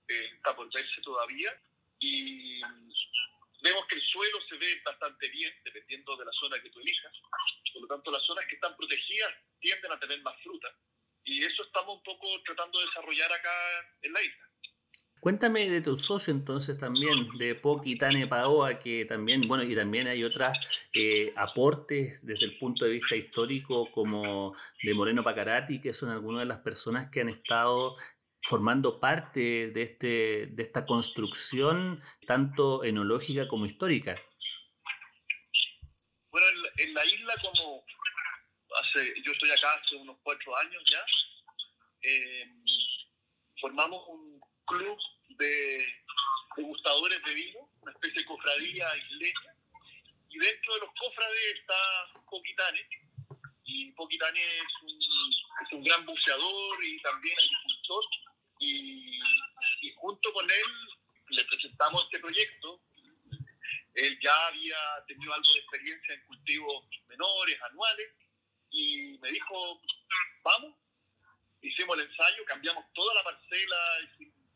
eh, 0.08 0.30
está 0.36 0.54
por 0.54 0.72
verse 0.72 1.02
todavía 1.02 1.60
y 1.98 2.62
vemos 3.60 3.86
que 3.88 3.96
el 3.96 4.02
suelo 4.02 4.40
se 4.48 4.56
ve 4.56 4.80
bastante 4.84 5.28
bien 5.28 5.52
dependiendo 5.64 6.16
de 6.16 6.24
la 6.24 6.32
zona 6.32 6.62
que 6.62 6.70
tú 6.70 6.80
elijas. 6.80 7.12
Por 7.74 7.82
lo 7.82 7.88
tanto, 7.88 8.10
las 8.10 8.24
zonas 8.24 8.46
que 8.46 8.54
están 8.54 8.74
protegidas 8.76 9.34
tienden 9.60 9.92
a 9.92 9.98
tener 9.98 10.22
más 10.22 10.40
fruta. 10.42 10.68
Y 11.24 11.44
eso 11.44 11.64
estamos 11.64 11.98
un 11.98 12.02
poco 12.04 12.42
tratando 12.44 12.78
de 12.78 12.86
desarrollar 12.86 13.32
acá 13.32 13.52
en 14.00 14.12
la 14.12 14.22
isla. 14.22 14.49
Cuéntame 15.20 15.68
de 15.68 15.82
tu 15.82 15.98
socio 15.98 16.32
entonces 16.32 16.78
también, 16.78 17.28
de 17.36 17.54
Poki 17.54 17.98
Tane 17.98 18.26
Paoa, 18.26 18.78
que 18.78 19.04
también, 19.04 19.42
bueno, 19.42 19.62
y 19.64 19.76
también 19.76 20.08
hay 20.08 20.24
otras 20.24 20.58
eh, 20.94 21.34
aportes 21.36 22.24
desde 22.24 22.46
el 22.46 22.58
punto 22.58 22.86
de 22.86 22.92
vista 22.92 23.16
histórico 23.16 23.90
como 23.92 24.56
de 24.82 24.94
Moreno 24.94 25.22
Pacarati, 25.22 25.78
que 25.82 25.92
son 25.92 26.08
algunas 26.08 26.40
de 26.40 26.46
las 26.46 26.60
personas 26.60 27.10
que 27.10 27.20
han 27.20 27.28
estado 27.28 27.96
formando 28.42 28.98
parte 28.98 29.70
de, 29.70 29.82
este, 29.82 30.46
de 30.46 30.62
esta 30.62 30.86
construcción, 30.86 32.02
tanto 32.26 32.82
enológica 32.82 33.46
como 33.46 33.66
histórica. 33.66 34.18
Bueno, 36.30 36.46
en, 36.78 36.94
la 36.94 37.04
isla 37.04 37.34
como 37.42 37.84
hace, 38.80 39.12
yo 39.22 39.32
estoy 39.32 39.50
acá 39.50 39.74
hace 39.74 39.96
unos 39.96 40.16
cuatro 40.22 40.56
años 40.56 40.82
ya, 40.90 41.04
eh, 42.08 42.46
formamos 43.60 44.02
un 44.08 44.40
club 44.70 44.98
de 45.30 45.86
degustadores 46.56 47.22
de 47.24 47.34
vino, 47.34 47.68
una 47.82 47.92
especie 47.92 48.20
de 48.22 48.26
cofradía 48.26 48.96
isleña, 48.96 49.54
y 50.28 50.38
dentro 50.38 50.74
de 50.74 50.80
los 50.80 50.90
cofrades 50.94 51.58
está 51.58 51.74
Poquitane, 52.30 52.86
y 53.64 53.92
Poquitane 53.92 54.40
es 54.40 54.82
un, 54.82 54.98
es 55.66 55.72
un 55.72 55.84
gran 55.84 56.06
buceador 56.06 56.84
y 56.84 57.00
también 57.02 57.36
agricultor, 57.38 58.04
y 58.60 59.20
junto 59.96 60.32
con 60.32 60.50
él 60.50 60.70
le 61.30 61.44
presentamos 61.44 62.04
este 62.04 62.18
proyecto. 62.20 62.80
Él 63.94 64.18
ya 64.22 64.46
había 64.46 64.78
tenido 65.06 65.32
algo 65.32 65.52
de 65.52 65.60
experiencia 65.60 66.14
en 66.14 66.26
cultivos 66.26 66.86
menores, 67.08 67.60
anuales, 67.62 68.08
y 68.70 69.18
me 69.18 69.30
dijo, 69.32 69.80
vamos, 70.42 70.76
hicimos 71.60 71.98
el 71.98 72.06
ensayo, 72.06 72.44
cambiamos 72.46 72.84
toda 72.92 73.14
la 73.14 73.24
parcela, 73.24 73.76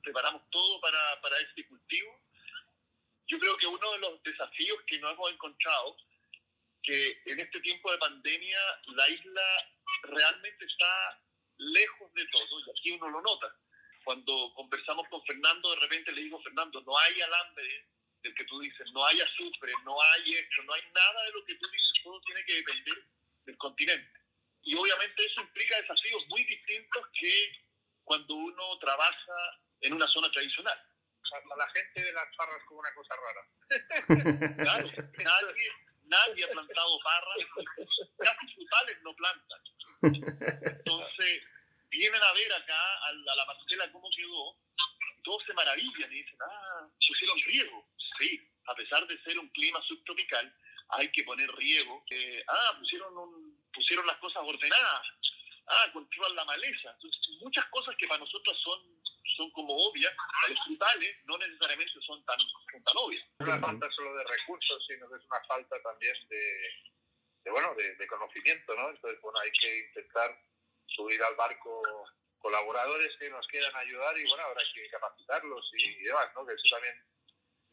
preparamos 0.04 0.42
todo 0.50 0.80
para, 0.80 1.20
para 1.20 1.38
este 1.40 1.66
cultivo. 1.66 2.20
Yo 3.26 3.38
creo 3.38 3.56
que 3.56 3.66
uno 3.66 3.92
de 3.92 3.98
los 3.98 4.22
desafíos 4.22 4.78
que 4.86 4.98
nos 4.98 5.14
hemos 5.14 5.32
encontrado, 5.32 5.96
que 6.82 7.22
en 7.24 7.40
este 7.40 7.60
tiempo 7.60 7.90
de 7.90 7.98
pandemia 7.98 8.60
la 8.88 9.08
isla 9.08 9.72
realmente 10.02 10.64
está 10.64 11.20
lejos 11.56 12.12
de 12.12 12.26
todo, 12.26 12.60
y 12.60 12.70
aquí 12.70 12.90
uno 12.92 13.08
lo 13.08 13.22
nota. 13.22 13.56
Cuando 14.04 14.52
conversamos 14.54 15.08
con 15.08 15.24
Fernando, 15.24 15.70
de 15.70 15.80
repente 15.80 16.12
le 16.12 16.22
digo, 16.22 16.42
Fernando, 16.42 16.82
no 16.82 16.98
hay 16.98 17.22
alambre 17.22 17.86
del 18.22 18.34
que 18.34 18.44
tú 18.44 18.60
dices, 18.60 18.90
no 18.92 19.06
hay 19.06 19.20
azufre, 19.20 19.72
no 19.84 20.00
hay 20.02 20.34
esto, 20.34 20.62
no 20.64 20.74
hay 20.74 20.82
nada 20.94 21.22
de 21.24 21.32
lo 21.32 21.44
que 21.46 21.54
tú 21.54 21.66
dices, 21.68 21.92
todo 22.02 22.20
tiene 22.22 22.44
que 22.44 22.56
depender 22.56 23.04
del 23.46 23.56
continente. 23.56 24.20
Y 24.62 24.74
obviamente 24.74 25.24
eso 25.24 25.40
implica 25.40 25.80
desafíos 25.80 26.26
muy 26.28 26.44
distintos 26.44 27.06
que 27.18 27.64
cuando 28.02 28.34
uno 28.34 28.78
trabaja 28.78 29.60
en 29.84 29.92
una 29.92 30.08
zona 30.08 30.30
tradicional. 30.30 30.78
La 31.56 31.68
gente 31.70 32.02
de 32.02 32.12
las 32.12 32.36
parras 32.36 32.62
como 32.66 32.80
una 32.80 32.94
cosa 32.94 33.14
rara. 33.16 34.56
claro, 34.56 34.88
nadie, 35.18 35.68
nadie 36.04 36.44
ha 36.44 36.50
plantado 36.50 36.98
parras, 37.02 37.38
casi 38.18 38.54
frutales 38.54 39.02
no 39.02 39.14
plantan. 39.14 39.60
Entonces, 40.02 41.42
vienen 41.88 42.22
a 42.22 42.32
ver 42.34 42.52
acá 42.52 43.06
a 43.06 43.12
la, 43.12 43.32
a 43.32 43.36
la 43.36 43.46
parcela 43.46 43.90
cómo 43.90 44.08
quedó, 44.14 44.56
todos 45.24 45.42
se 45.44 45.54
maravillan 45.54 46.12
y 46.12 46.22
dicen, 46.22 46.38
ah, 46.42 46.86
pusieron 47.08 47.38
riego. 47.46 47.88
Sí, 48.18 48.48
a 48.66 48.74
pesar 48.74 49.06
de 49.06 49.20
ser 49.22 49.38
un 49.38 49.48
clima 49.48 49.82
subtropical, 49.82 50.54
hay 50.90 51.10
que 51.10 51.24
poner 51.24 51.50
riego. 51.56 52.04
Eh, 52.10 52.44
ah, 52.46 52.76
pusieron, 52.78 53.16
un, 53.16 53.60
pusieron 53.72 54.06
las 54.06 54.18
cosas 54.18 54.42
ordenadas. 54.44 55.06
Ah, 55.66 55.90
controlan 55.92 56.36
la 56.36 56.44
maleza. 56.44 56.90
Entonces, 56.92 57.20
muchas 57.40 57.64
cosas 57.70 57.96
que 57.96 58.06
para 58.06 58.20
nosotros 58.20 58.56
son, 58.62 58.80
son 59.36 59.50
como 59.52 59.74
obvias, 59.74 60.14
para 60.16 60.48
los 60.48 60.64
frutales 60.64 61.16
no 61.24 61.38
necesariamente 61.38 61.92
son 62.00 62.24
tan, 62.24 62.38
son 62.38 62.82
tan 62.82 62.96
obvias. 62.96 63.24
No 63.38 63.46
es 63.46 63.52
una 63.52 63.60
falta 63.60 63.90
solo 63.90 64.14
de 64.16 64.24
recursos, 64.24 64.86
sino 64.86 65.08
que 65.08 65.16
es 65.16 65.24
una 65.24 65.44
falta 65.44 65.82
también 65.82 66.14
de, 66.28 66.70
de 67.44 67.50
bueno, 67.50 67.74
de, 67.74 67.94
de, 67.96 68.06
conocimiento, 68.06 68.74
¿no? 68.74 68.90
Entonces, 68.90 69.20
bueno, 69.20 69.38
hay 69.40 69.50
que 69.52 69.78
intentar 69.86 70.38
subir 70.86 71.22
al 71.22 71.34
barco 71.34 71.82
colaboradores 72.38 73.16
que 73.18 73.30
nos 73.30 73.46
quieran 73.48 73.74
ayudar 73.74 74.18
y, 74.18 74.28
bueno, 74.28 74.44
habrá 74.44 74.62
que 74.74 74.88
capacitarlos 74.90 75.70
y, 75.78 75.84
y 75.84 76.02
demás, 76.04 76.28
¿no? 76.34 76.44
Que 76.44 76.52
eso 76.52 76.64
también 76.70 76.94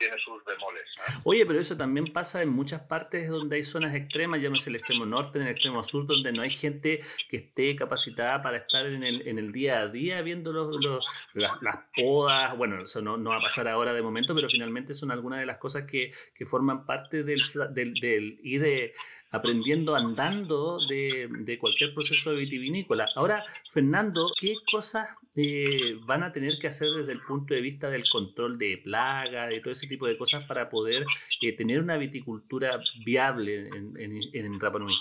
tiene 0.01 0.17
sus 0.19 0.43
bemoles. 0.43 0.83
Oye, 1.23 1.45
pero 1.45 1.59
eso 1.59 1.77
también 1.77 2.11
pasa 2.11 2.41
en 2.41 2.49
muchas 2.49 2.81
partes 2.81 3.29
donde 3.29 3.57
hay 3.57 3.63
zonas 3.63 3.93
extremas, 3.93 4.41
llámese 4.41 4.71
el 4.71 4.77
extremo 4.77 5.05
norte, 5.05 5.39
en 5.39 5.45
el 5.45 5.51
extremo 5.51 5.83
sur, 5.83 6.07
donde 6.07 6.31
no 6.31 6.41
hay 6.41 6.49
gente 6.49 7.01
que 7.29 7.37
esté 7.37 7.75
capacitada 7.75 8.41
para 8.41 8.57
estar 8.57 8.85
en 8.85 9.03
el, 9.03 9.51
día 9.51 9.81
a 9.81 9.87
día 9.87 10.21
viendo 10.21 10.51
los, 10.51 10.83
los, 10.83 11.05
las, 11.33 11.77
podas. 11.95 12.57
Bueno, 12.57 12.83
eso 12.83 13.01
no, 13.01 13.21
va 13.23 13.37
a 13.37 13.41
pasar 13.41 13.67
ahora 13.67 13.93
de 13.93 14.01
momento, 14.01 14.33
pero 14.33 14.49
finalmente 14.49 14.93
son 14.93 15.11
algunas 15.11 15.39
de 15.39 15.45
las 15.45 15.57
cosas 15.57 15.83
que, 15.83 16.11
forman 16.45 16.85
parte 16.85 17.23
del 17.23 18.39
ir... 18.41 18.65
Eh, 18.65 18.93
aprendiendo 19.31 19.95
andando 19.95 20.77
de, 20.87 21.27
de, 21.29 21.57
cualquier 21.57 21.93
proceso 21.93 22.31
de 22.31 22.37
vitivinícola. 22.37 23.07
Ahora, 23.15 23.45
Fernando, 23.71 24.31
¿qué 24.39 24.55
cosas 24.69 25.07
eh, 25.35 25.95
van 26.01 26.23
a 26.23 26.33
tener 26.33 26.59
que 26.59 26.67
hacer 26.67 26.89
desde 26.89 27.13
el 27.13 27.21
punto 27.21 27.53
de 27.53 27.61
vista 27.61 27.89
del 27.89 28.07
control 28.09 28.57
de 28.57 28.77
plagas, 28.83 29.49
de 29.49 29.61
todo 29.61 29.71
ese 29.71 29.87
tipo 29.87 30.05
de 30.05 30.17
cosas 30.17 30.45
para 30.45 30.69
poder 30.69 31.05
eh, 31.41 31.53
tener 31.53 31.79
una 31.79 31.97
viticultura 31.97 32.77
viable 33.05 33.67
en, 33.69 33.95
en, 33.97 34.19
en 34.33 34.59
Rapa 34.59 34.79
Nui? 34.79 34.93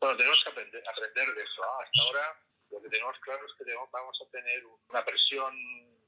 Bueno, 0.00 0.16
tenemos 0.16 0.42
que 0.42 0.50
aprender, 0.50 0.82
aprender 0.88 1.34
de 1.34 1.42
eso. 1.42 1.62
¿no? 1.62 1.80
Hasta 1.80 2.02
ahora 2.02 2.40
lo 2.70 2.82
que 2.82 2.88
tenemos 2.88 3.16
claro 3.20 3.46
es 3.46 3.52
que 3.56 3.64
tenemos, 3.64 3.88
vamos 3.92 4.18
a 4.20 4.30
tener 4.30 4.64
una 4.88 5.04
presión 5.04 5.54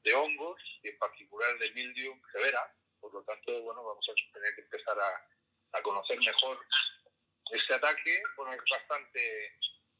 de 0.03 0.15
hongos 0.15 0.61
y 0.83 0.89
en 0.89 0.99
particular 0.99 1.57
de 1.59 1.71
mildium 1.73 2.21
severa. 2.33 2.61
Por 3.01 3.13
lo 3.15 3.23
tanto, 3.23 3.63
bueno, 3.63 3.85
vamos 3.85 4.05
a 4.09 4.33
tener 4.33 4.55
que 4.55 4.63
empezar 4.63 4.99
a, 4.99 5.79
a 5.79 5.83
conocer 5.83 6.19
mejor 6.19 6.59
este 7.53 7.75
ataque 7.75 8.23
bueno, 8.37 8.53
es 8.55 8.63
bastante 8.71 9.53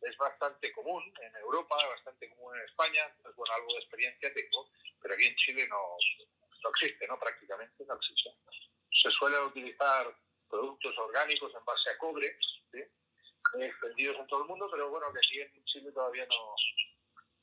es 0.03 0.17
bastante 0.17 0.73
común 0.73 1.03
en 1.21 1.37
Europa, 1.37 1.77
bastante 1.89 2.29
común 2.31 2.57
en 2.57 2.65
España, 2.65 3.07
entonces 3.07 3.37
bueno, 3.37 3.55
algo 3.55 3.69
de 3.69 3.79
experiencia 3.79 4.35
tengo, 4.35 4.69
pero 5.01 5.15
aquí 5.15 5.27
en 5.27 5.37
Chile 5.37 5.69
no, 5.69 5.97
no 6.63 6.71
existe, 6.71 7.07
¿no? 7.07 7.19
Prácticamente 7.19 7.85
no 7.87 7.95
existe. 7.95 8.31
Se 8.91 9.11
suelen 9.11 9.43
utilizar 9.43 10.13
productos 10.49 10.99
orgánicos 10.99 11.55
en 11.55 11.65
base 11.65 11.91
a 11.91 11.99
cobre, 11.99 12.37
¿sí? 12.73 12.83
en 13.55 14.27
todo 14.27 14.43
el 14.43 14.49
mundo, 14.49 14.69
pero 14.71 14.91
bueno, 14.91 15.07
aquí 15.07 15.41
en 15.41 15.65
Chile 15.65 15.93
todavía 15.93 16.27
no, 16.27 16.55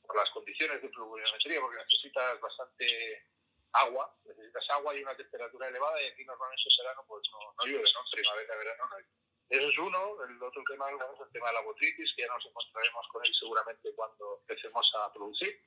por 0.06 0.16
las 0.16 0.30
condiciones 0.30 0.82
de 0.82 0.88
pluviometría, 0.88 1.60
porque 1.60 1.78
necesitas 1.78 2.40
bastante 2.40 3.26
agua, 3.72 4.14
necesitas 4.24 4.68
agua 4.70 4.94
y 4.94 5.02
una 5.02 5.16
temperatura 5.16 5.68
elevada, 5.68 6.02
y 6.02 6.06
aquí 6.06 6.24
normalmente 6.24 6.62
en 6.68 6.84
verano 6.84 7.04
pues 7.06 7.22
no, 7.32 7.38
no 7.58 7.64
llueve, 7.64 7.90
¿no? 7.94 8.00
Primavera, 8.10 8.56
verano 8.56 8.84
no 8.90 8.98
llueve. 8.98 9.29
Eso 9.50 9.66
es 9.66 9.78
uno. 9.78 10.24
El 10.24 10.40
otro 10.40 10.62
tema 10.62 10.88
es 10.88 11.20
el 11.20 11.32
tema 11.32 11.48
de 11.48 11.54
la 11.54 11.60
botritis, 11.62 12.14
que 12.14 12.22
ya 12.22 12.28
nos 12.28 12.46
encontraremos 12.46 13.06
con 13.08 13.24
él 13.26 13.34
seguramente 13.34 13.92
cuando 13.96 14.38
empecemos 14.42 14.88
a 14.94 15.12
producir, 15.12 15.60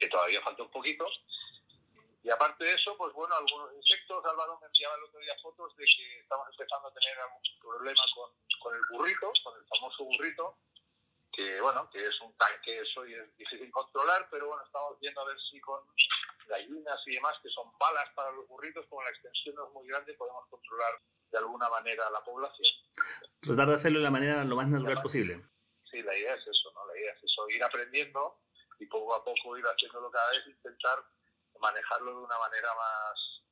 que 0.00 0.08
todavía 0.08 0.40
falta 0.40 0.62
un 0.62 0.70
poquito. 0.70 1.06
Y 2.22 2.30
aparte 2.30 2.64
de 2.64 2.72
eso, 2.72 2.96
pues 2.96 3.12
bueno, 3.12 3.36
algunos 3.36 3.74
insectos. 3.74 4.24
Álvaro 4.24 4.58
me 4.60 4.66
enviaba 4.66 4.96
el 4.96 5.04
otro 5.04 5.20
día 5.20 5.36
fotos 5.42 5.76
de 5.76 5.84
que 5.84 6.20
estamos 6.20 6.48
empezando 6.50 6.88
a 6.88 6.94
tener 6.94 7.18
algún 7.18 7.42
problema 7.60 8.02
con, 8.14 8.30
con 8.60 8.74
el 8.74 8.82
burrito, 8.90 9.32
con 9.44 9.60
el 9.60 9.66
famoso 9.68 10.04
burrito, 10.04 10.56
que 11.32 11.60
bueno, 11.60 11.88
que 11.90 12.04
es 12.04 12.20
un 12.22 12.34
tanque 12.38 12.80
eso 12.80 13.06
y 13.06 13.12
es 13.12 13.36
difícil 13.36 13.70
controlar, 13.70 14.26
pero 14.30 14.48
bueno, 14.48 14.64
estamos 14.64 14.98
viendo 15.00 15.20
a 15.20 15.26
ver 15.26 15.36
si 15.50 15.60
con 15.60 15.80
gallinas 16.48 17.00
y 17.06 17.14
demás, 17.14 17.36
que 17.42 17.50
son 17.50 17.70
balas 17.78 18.08
para 18.14 18.32
los 18.32 18.48
burritos, 18.48 18.86
como 18.86 19.02
la 19.02 19.10
extensión 19.10 19.54
no 19.54 19.66
es 19.66 19.72
muy 19.74 19.86
grande, 19.86 20.14
podemos 20.14 20.48
controlar 20.48 20.98
de 21.30 21.38
alguna 21.38 21.68
manera 21.68 22.06
a 22.06 22.10
la 22.10 22.24
población. 22.24 22.66
Tratar 23.40 23.68
de 23.68 23.74
hacerlo 23.74 23.98
de 23.98 24.04
la 24.04 24.10
manera 24.10 24.44
lo 24.44 24.56
más 24.56 24.68
natural 24.68 25.02
posible. 25.02 25.42
Sí, 25.90 26.02
la 26.02 26.16
idea 26.16 26.34
es 26.34 26.46
eso, 26.46 26.72
¿no? 26.72 26.86
La 26.86 26.98
idea 26.98 27.12
es 27.12 27.22
eso, 27.22 27.48
ir 27.50 27.62
aprendiendo 27.62 28.40
y 28.78 28.86
poco 28.86 29.14
a 29.14 29.24
poco 29.24 29.56
ir 29.56 29.64
haciéndolo 29.64 30.10
cada 30.10 30.30
vez, 30.30 30.46
intentar 30.46 31.02
manejarlo 31.60 32.18
de 32.18 32.24
una 32.24 32.38
manera 32.38 32.68
más 32.74 33.42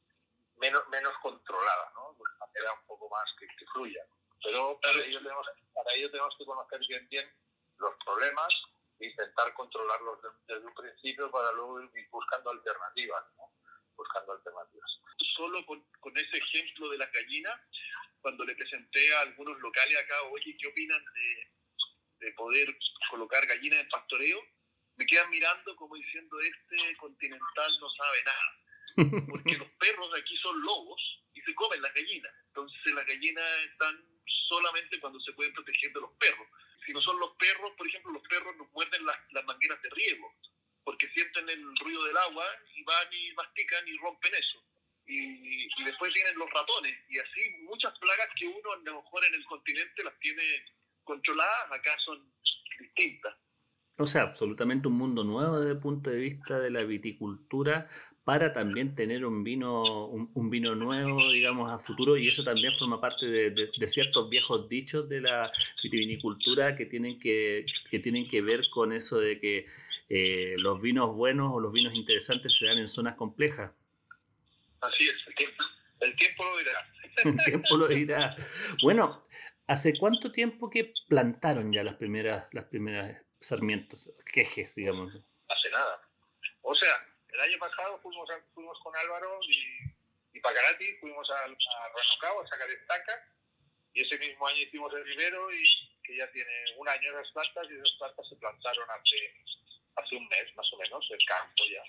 menos, 0.56 0.88
menos 0.88 1.14
controlada, 1.22 1.92
¿no? 1.94 2.14
De 2.14 2.22
una 2.22 2.46
manera 2.46 2.72
un 2.74 2.86
poco 2.86 3.08
más 3.08 3.28
que, 3.38 3.46
que 3.46 3.66
fluya. 3.66 4.04
Pero 4.42 4.78
para 4.80 4.98
ello, 5.00 5.18
tenemos, 5.22 5.46
para 5.72 5.92
ello 5.94 6.10
tenemos 6.10 6.34
que 6.36 6.44
conocer 6.44 6.80
bien 6.88 7.08
bien 7.08 7.28
los 7.78 7.94
problemas 8.04 8.52
e 9.00 9.06
intentar 9.06 9.52
controlarlos 9.54 10.18
desde 10.46 10.66
un 10.66 10.74
principio 10.74 11.30
para 11.30 11.50
luego 11.52 11.80
ir 11.80 12.08
buscando 12.10 12.50
alternativas, 12.50 13.24
¿no? 13.36 13.50
buscando 13.96 14.32
alternativas. 14.32 15.00
Solo 15.36 15.64
con, 15.66 15.82
con, 16.00 16.16
ese 16.16 16.36
ejemplo 16.38 16.88
de 16.90 16.98
las 16.98 17.10
gallinas, 17.12 17.60
cuando 18.20 18.44
le 18.44 18.54
presenté 18.54 19.14
a 19.14 19.20
algunos 19.20 19.58
locales 19.60 19.98
acá, 19.98 20.22
oye, 20.30 20.56
¿qué 20.58 20.66
opinan 20.66 21.02
de, 21.14 22.26
de 22.26 22.32
poder 22.32 22.76
colocar 23.10 23.46
gallinas 23.46 23.80
en 23.80 23.88
pastoreo? 23.88 24.40
Me 24.96 25.06
quedan 25.06 25.28
mirando 25.30 25.74
como 25.76 25.96
diciendo, 25.96 26.40
este 26.40 26.96
continental 26.96 27.72
no 27.80 27.88
sabe 27.90 28.24
nada. 28.24 28.60
Porque 29.28 29.56
los 29.56 29.68
perros 29.72 30.12
de 30.12 30.20
aquí 30.20 30.36
son 30.36 30.60
lobos 30.62 31.00
y 31.32 31.40
se 31.40 31.54
comen 31.54 31.82
las 31.82 31.92
gallinas. 31.94 32.32
Entonces 32.48 32.94
las 32.94 33.06
gallinas 33.06 33.64
están 33.70 34.04
solamente 34.48 35.00
cuando 35.00 35.18
se 35.20 35.32
pueden 35.32 35.52
proteger 35.52 35.92
de 35.92 36.00
los 36.00 36.12
perros. 36.12 36.46
Si 36.86 36.92
no 36.92 37.00
son 37.00 37.18
los 37.18 37.34
perros, 37.36 37.72
por 37.76 37.88
ejemplo, 37.88 38.12
los 38.12 38.28
perros 38.28 38.56
nos 38.56 38.70
muerden 38.70 39.04
las, 39.04 39.18
las 39.32 39.44
mangueras 39.44 39.82
de 39.82 39.90
riego 39.90 40.32
porque 40.84 41.08
sienten 41.08 41.48
el 41.48 41.76
ruido 41.76 42.04
del 42.04 42.16
agua 42.16 42.46
y 42.74 42.84
van 42.84 43.08
y 43.12 43.32
mastican 43.32 43.88
y 43.88 43.96
rompen 43.96 44.34
eso. 44.34 44.63
Y, 45.06 45.18
y, 45.18 45.84
después 45.84 46.12
vienen 46.14 46.38
los 46.38 46.50
ratones 46.50 46.96
y 47.10 47.18
así 47.18 47.40
muchas 47.64 47.92
plagas 47.98 48.28
que 48.38 48.46
uno 48.46 48.72
a 48.72 48.76
lo 48.76 49.02
mejor 49.02 49.24
en 49.26 49.34
el 49.34 49.44
continente 49.44 50.02
las 50.02 50.18
tiene 50.18 50.42
controladas, 51.04 51.72
acá 51.72 51.94
son 52.04 52.32
distintas. 52.80 53.34
O 53.98 54.06
sea, 54.06 54.22
absolutamente 54.22 54.88
un 54.88 54.96
mundo 54.96 55.22
nuevo 55.22 55.60
desde 55.60 55.72
el 55.72 55.78
punto 55.78 56.10
de 56.10 56.16
vista 56.16 56.58
de 56.58 56.70
la 56.70 56.82
viticultura 56.82 57.86
para 58.24 58.54
también 58.54 58.94
tener 58.94 59.26
un 59.26 59.44
vino, 59.44 60.06
un, 60.06 60.30
un 60.32 60.50
vino 60.50 60.74
nuevo, 60.74 61.30
digamos, 61.30 61.70
a 61.70 61.78
futuro, 61.78 62.16
y 62.16 62.28
eso 62.28 62.42
también 62.42 62.72
forma 62.78 62.98
parte 63.00 63.26
de, 63.26 63.50
de, 63.50 63.70
de, 63.78 63.86
ciertos 63.86 64.30
viejos 64.30 64.66
dichos 64.68 65.08
de 65.10 65.20
la 65.20 65.52
vitivinicultura 65.82 66.74
que 66.74 66.86
tienen 66.86 67.20
que, 67.20 67.66
que 67.90 67.98
tienen 67.98 68.26
que 68.26 68.40
ver 68.40 68.62
con 68.70 68.92
eso 68.92 69.20
de 69.20 69.38
que 69.38 69.66
eh, 70.08 70.54
los 70.58 70.80
vinos 70.80 71.14
buenos 71.14 71.52
o 71.52 71.60
los 71.60 71.72
vinos 71.72 71.94
interesantes 71.94 72.56
se 72.56 72.64
dan 72.64 72.78
en 72.78 72.88
zonas 72.88 73.14
complejas. 73.14 73.72
Así 74.86 75.04
es, 75.08 75.26
el 75.26 75.34
tiempo, 75.34 75.64
el 76.00 76.16
tiempo 76.16 76.44
lo 76.44 76.58
dirá. 76.58 76.92
el 77.24 77.44
tiempo 77.44 77.76
lo 77.76 77.88
dirá. 77.88 78.36
Bueno, 78.82 79.26
¿hace 79.66 79.96
cuánto 79.98 80.30
tiempo 80.32 80.70
que 80.70 80.92
plantaron 81.08 81.72
ya 81.72 81.82
las 81.82 81.96
primeras, 81.96 82.46
las 82.52 82.64
primeras 82.66 83.22
sarmientos, 83.40 84.10
quejes, 84.32 84.74
digamos? 84.74 85.14
Hace 85.48 85.70
nada. 85.70 86.00
O 86.62 86.74
sea, 86.74 87.06
el 87.28 87.40
año 87.40 87.58
pasado 87.58 87.98
fuimos, 88.02 88.28
fuimos 88.54 88.78
con 88.80 88.94
Álvaro 88.96 89.38
y, 89.48 90.36
y 90.36 90.40
Pacarati, 90.40 90.96
fuimos 91.00 91.28
a, 91.30 91.44
a 91.44 91.46
Ranocao 91.46 92.42
a 92.42 92.46
sacar 92.48 92.70
estacas 92.70 93.20
y 93.94 94.02
ese 94.02 94.18
mismo 94.18 94.46
año 94.46 94.58
hicimos 94.58 94.92
el 94.94 95.04
vivero 95.04 95.52
y 95.52 95.62
que 96.02 96.16
ya 96.16 96.30
tiene 96.32 96.52
un 96.76 96.88
año 96.88 97.10
esas 97.12 97.32
plantas 97.32 97.66
y 97.70 97.74
esas 97.74 97.92
plantas 97.98 98.28
se 98.28 98.36
plantaron 98.36 98.88
hace, 98.90 99.34
hace 99.96 100.16
un 100.16 100.26
mes 100.28 100.56
más 100.56 100.72
o 100.72 100.78
menos, 100.78 101.06
el 101.10 101.24
campo 101.26 101.64
ya. 101.70 101.82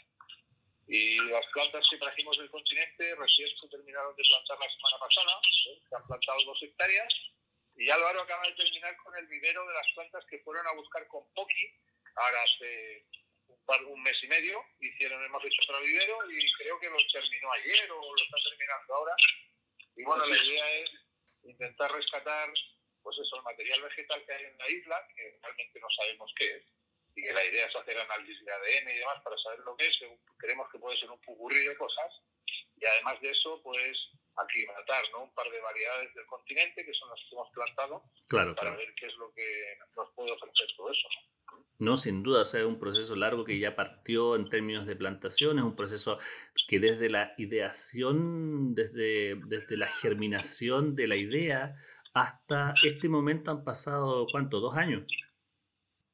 Y 0.95 1.17
las 1.27 1.45
plantas 1.47 1.85
que 1.89 1.97
trajimos 1.97 2.37
del 2.37 2.49
continente 2.49 3.15
recién 3.15 3.49
se 3.59 3.67
terminaron 3.67 4.15
de 4.15 4.23
plantar 4.23 4.57
la 4.57 4.69
semana 4.71 4.97
pasada, 4.97 5.41
¿eh? 5.43 5.79
se 5.89 5.95
han 5.95 6.07
plantado 6.07 6.39
dos 6.45 6.63
hectáreas 6.63 7.13
y 7.75 7.89
Álvaro 7.89 8.21
acaba 8.21 8.47
de 8.47 8.53
terminar 8.53 8.95
con 9.03 9.13
el 9.17 9.27
vivero 9.27 9.67
de 9.67 9.73
las 9.73 9.87
plantas 9.93 10.23
que 10.29 10.39
fueron 10.39 10.65
a 10.65 10.71
buscar 10.71 11.05
con 11.07 11.27
Poki, 11.33 11.67
ahora 12.15 12.43
hace 12.43 13.05
un, 13.47 13.65
par, 13.65 13.83
un 13.83 14.01
mes 14.03 14.15
y 14.23 14.27
medio, 14.27 14.63
hicieron, 14.79 15.21
hemos 15.25 15.43
hecho 15.43 15.61
otro 15.63 15.81
vivero 15.81 16.31
y 16.31 16.53
creo 16.53 16.79
que 16.79 16.89
lo 16.89 16.97
terminó 17.11 17.51
ayer 17.51 17.91
o 17.91 18.15
lo 18.15 18.23
está 18.23 18.37
terminando 18.49 18.95
ahora. 18.95 19.15
Y 19.97 20.03
bueno, 20.03 20.25
la 20.25 20.37
idea 20.37 20.71
es 20.79 20.91
intentar 21.43 21.91
rescatar 21.91 22.53
pues 23.03 23.17
eso, 23.19 23.35
el 23.35 23.43
material 23.43 23.81
vegetal 23.81 24.25
que 24.25 24.33
hay 24.33 24.45
en 24.45 24.57
la 24.57 24.69
isla, 24.69 25.07
que 25.13 25.37
realmente 25.41 25.79
no 25.81 25.89
sabemos 25.89 26.33
qué 26.37 26.55
es, 26.55 26.63
y 27.15 27.23
que 27.23 27.33
la 27.33 27.45
idea 27.45 27.67
es 27.67 27.75
hacer 27.75 27.97
análisis 27.97 28.43
de 28.43 28.51
ADN 28.51 28.91
y 28.91 28.99
demás 28.99 29.21
para 29.23 29.37
saber 29.37 29.59
lo 29.59 29.75
que 29.75 29.87
es, 29.87 29.97
creemos 30.37 30.69
que 30.71 30.79
puede 30.79 30.97
ser 30.97 31.09
un 31.09 31.21
pupurrí 31.21 31.59
de 31.65 31.77
cosas, 31.77 32.11
y 32.77 32.85
además 32.85 33.21
de 33.21 33.29
eso, 33.29 33.61
pues 33.63 33.97
aclimatar 34.35 35.03
¿no? 35.13 35.23
un 35.23 35.33
par 35.33 35.49
de 35.49 35.61
variedades 35.61 36.13
del 36.13 36.25
continente, 36.25 36.85
que 36.85 36.93
son 36.93 37.09
las 37.09 37.19
que 37.19 37.35
hemos 37.35 37.49
plantado, 37.51 38.03
para 38.27 38.75
ver 38.75 38.93
qué 38.95 39.05
es 39.07 39.15
lo 39.15 39.33
que 39.33 39.77
nos 39.95 40.11
puede 40.13 40.31
ofrecer 40.31 40.67
todo 40.75 40.91
eso. 40.91 41.07
No, 41.79 41.97
sin 41.97 42.23
duda, 42.23 42.41
o 42.41 42.45
sea, 42.45 42.61
es 42.61 42.65
un 42.65 42.79
proceso 42.79 43.15
largo 43.15 43.45
que 43.45 43.59
ya 43.59 43.75
partió 43.75 44.35
en 44.35 44.49
términos 44.49 44.85
de 44.85 44.95
plantación, 44.95 45.57
es 45.57 45.63
un 45.63 45.75
proceso 45.75 46.19
que 46.67 46.79
desde 46.79 47.09
la 47.09 47.33
ideación, 47.37 48.75
desde, 48.75 49.35
desde 49.45 49.77
la 49.77 49.89
germinación 49.89 50.95
de 50.95 51.07
la 51.07 51.15
idea 51.15 51.75
hasta 52.13 52.73
este 52.83 53.09
momento 53.09 53.51
han 53.51 53.63
pasado, 53.65 54.25
¿cuánto? 54.31 54.61
¿Dos 54.61 54.75
años? 54.77 55.03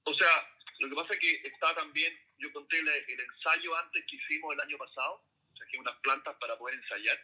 O 0.03 0.13
sea, 0.13 0.50
lo 0.81 0.89
que 0.89 0.95
pasa 0.95 1.13
es 1.13 1.19
que 1.19 1.47
está 1.47 1.75
también, 1.75 2.17
yo 2.39 2.51
conté 2.51 2.79
el, 2.79 2.89
ensayo 2.89 3.75
antes 3.77 4.03
que 4.09 4.15
hicimos 4.15 4.53
el 4.53 4.61
año 4.61 4.77
pasado, 4.77 5.23
que 5.69 5.77
unas 5.77 5.95
plantas 5.99 6.35
para 6.37 6.57
poder 6.57 6.75
ensayar, 6.75 7.17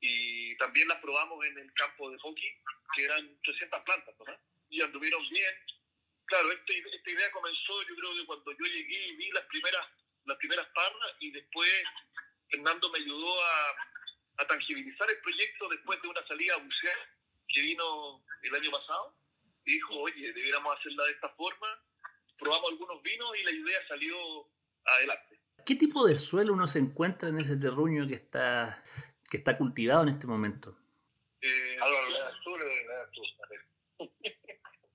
y 0.00 0.56
también 0.56 0.86
las 0.88 1.00
probamos 1.00 1.44
en 1.44 1.58
el 1.58 1.72
campo 1.74 2.10
de 2.10 2.18
hockey, 2.18 2.56
que 2.94 3.04
eran 3.04 3.38
300 3.42 3.82
plantas, 3.82 4.14
¿no? 4.18 4.38
Y 4.70 4.80
anduvieron 4.80 5.20
bien. 5.28 5.54
Claro, 6.26 6.52
este, 6.52 6.78
esta 6.78 7.10
idea 7.10 7.30
comenzó, 7.32 7.82
yo 7.82 7.96
creo 7.96 8.14
que 8.14 8.26
cuando 8.26 8.52
yo 8.52 8.64
llegué 8.66 9.06
y 9.08 9.16
vi 9.16 9.30
las 9.32 9.44
primeras, 9.46 9.86
las 10.24 10.38
primeras 10.38 10.66
parras, 10.68 11.16
y 11.18 11.30
después 11.32 11.70
Fernando 12.50 12.88
me 12.90 12.98
ayudó 13.00 13.44
a, 13.44 13.76
a 14.38 14.46
tangibilizar 14.46 15.10
el 15.10 15.18
proyecto 15.18 15.68
después 15.68 16.00
de 16.00 16.08
una 16.08 16.26
salida 16.26 16.54
a 16.54 16.58
bucear 16.58 16.96
que 17.48 17.60
vino 17.62 18.24
el 18.42 18.54
año 18.54 18.70
pasado 18.70 19.14
y 19.64 19.74
dijo, 19.74 19.94
oye, 20.00 20.32
debiéramos 20.32 20.78
hacerla 20.78 21.04
de 21.04 21.12
esta 21.12 21.28
forma. 21.30 21.82
Probamos 22.42 22.70
algunos 22.72 23.02
vinos 23.02 23.28
y 23.38 23.44
la 23.44 23.52
idea 23.52 23.86
salió 23.86 24.16
adelante. 24.84 25.40
¿Qué 25.64 25.76
tipo 25.76 26.04
de 26.04 26.18
suelo 26.18 26.52
uno 26.52 26.66
se 26.66 26.80
encuentra 26.80 27.28
en 27.28 27.38
ese 27.38 27.56
terruño 27.56 28.08
que 28.08 28.14
está, 28.14 28.82
que 29.30 29.36
está 29.36 29.56
cultivado 29.56 30.02
en 30.02 30.08
este 30.08 30.26
momento? 30.26 30.76
Eh, 31.40 31.78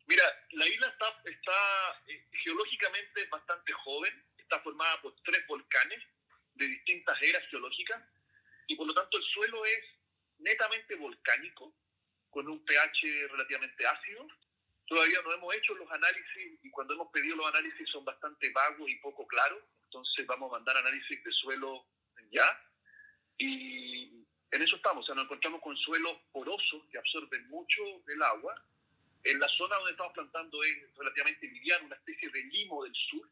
Mira, 0.07 0.23
la 0.51 0.67
isla 0.67 0.87
está, 0.87 1.05
está 1.23 2.01
eh, 2.07 2.27
geológicamente 2.43 3.25
bastante 3.31 3.71
joven, 3.71 4.25
está 4.37 4.59
formada 4.59 5.01
por 5.01 5.15
tres 5.23 5.47
volcanes 5.47 6.03
de 6.55 6.67
distintas 6.67 7.21
eras 7.21 7.43
geológicas 7.49 8.03
y 8.67 8.75
por 8.75 8.87
lo 8.87 8.93
tanto 8.93 9.17
el 9.17 9.23
suelo 9.23 9.63
es 9.65 9.79
netamente 10.39 10.95
volcánico, 10.95 11.73
con 12.29 12.47
un 12.49 12.63
pH 12.65 13.27
relativamente 13.31 13.87
ácido. 13.87 14.27
Todavía 14.87 15.21
no 15.21 15.33
hemos 15.33 15.53
hecho 15.53 15.75
los 15.75 15.91
análisis 15.91 16.59
y 16.63 16.71
cuando 16.71 16.93
hemos 16.93 17.11
pedido 17.11 17.35
los 17.35 17.47
análisis 17.47 17.89
son 17.89 18.05
bastante 18.05 18.49
vagos 18.51 18.89
y 18.89 18.95
poco 18.95 19.27
claros. 19.27 19.61
Entonces 19.83 20.25
vamos 20.25 20.49
a 20.49 20.57
mandar 20.57 20.77
análisis 20.77 21.21
de 21.23 21.31
suelo 21.33 21.85
ya. 22.31 22.47
Y 23.37 24.25
en 24.51 24.61
eso 24.61 24.77
estamos. 24.77 25.03
O 25.03 25.05
sea, 25.05 25.15
nos 25.15 25.25
encontramos 25.25 25.61
con 25.61 25.75
suelos 25.75 26.17
porosos 26.31 26.83
que 26.89 26.97
absorben 26.97 27.49
mucho 27.49 27.83
el 28.07 28.21
agua. 28.23 28.55
En 29.23 29.39
la 29.39 29.47
zona 29.49 29.75
donde 29.75 29.91
estamos 29.91 30.13
plantando 30.13 30.63
es 30.63 30.95
relativamente 30.95 31.47
liviano, 31.47 31.87
una 31.87 31.95
especie 31.95 32.29
de 32.29 32.43
limo 32.43 32.85
del 32.85 32.95
sur, 32.95 33.29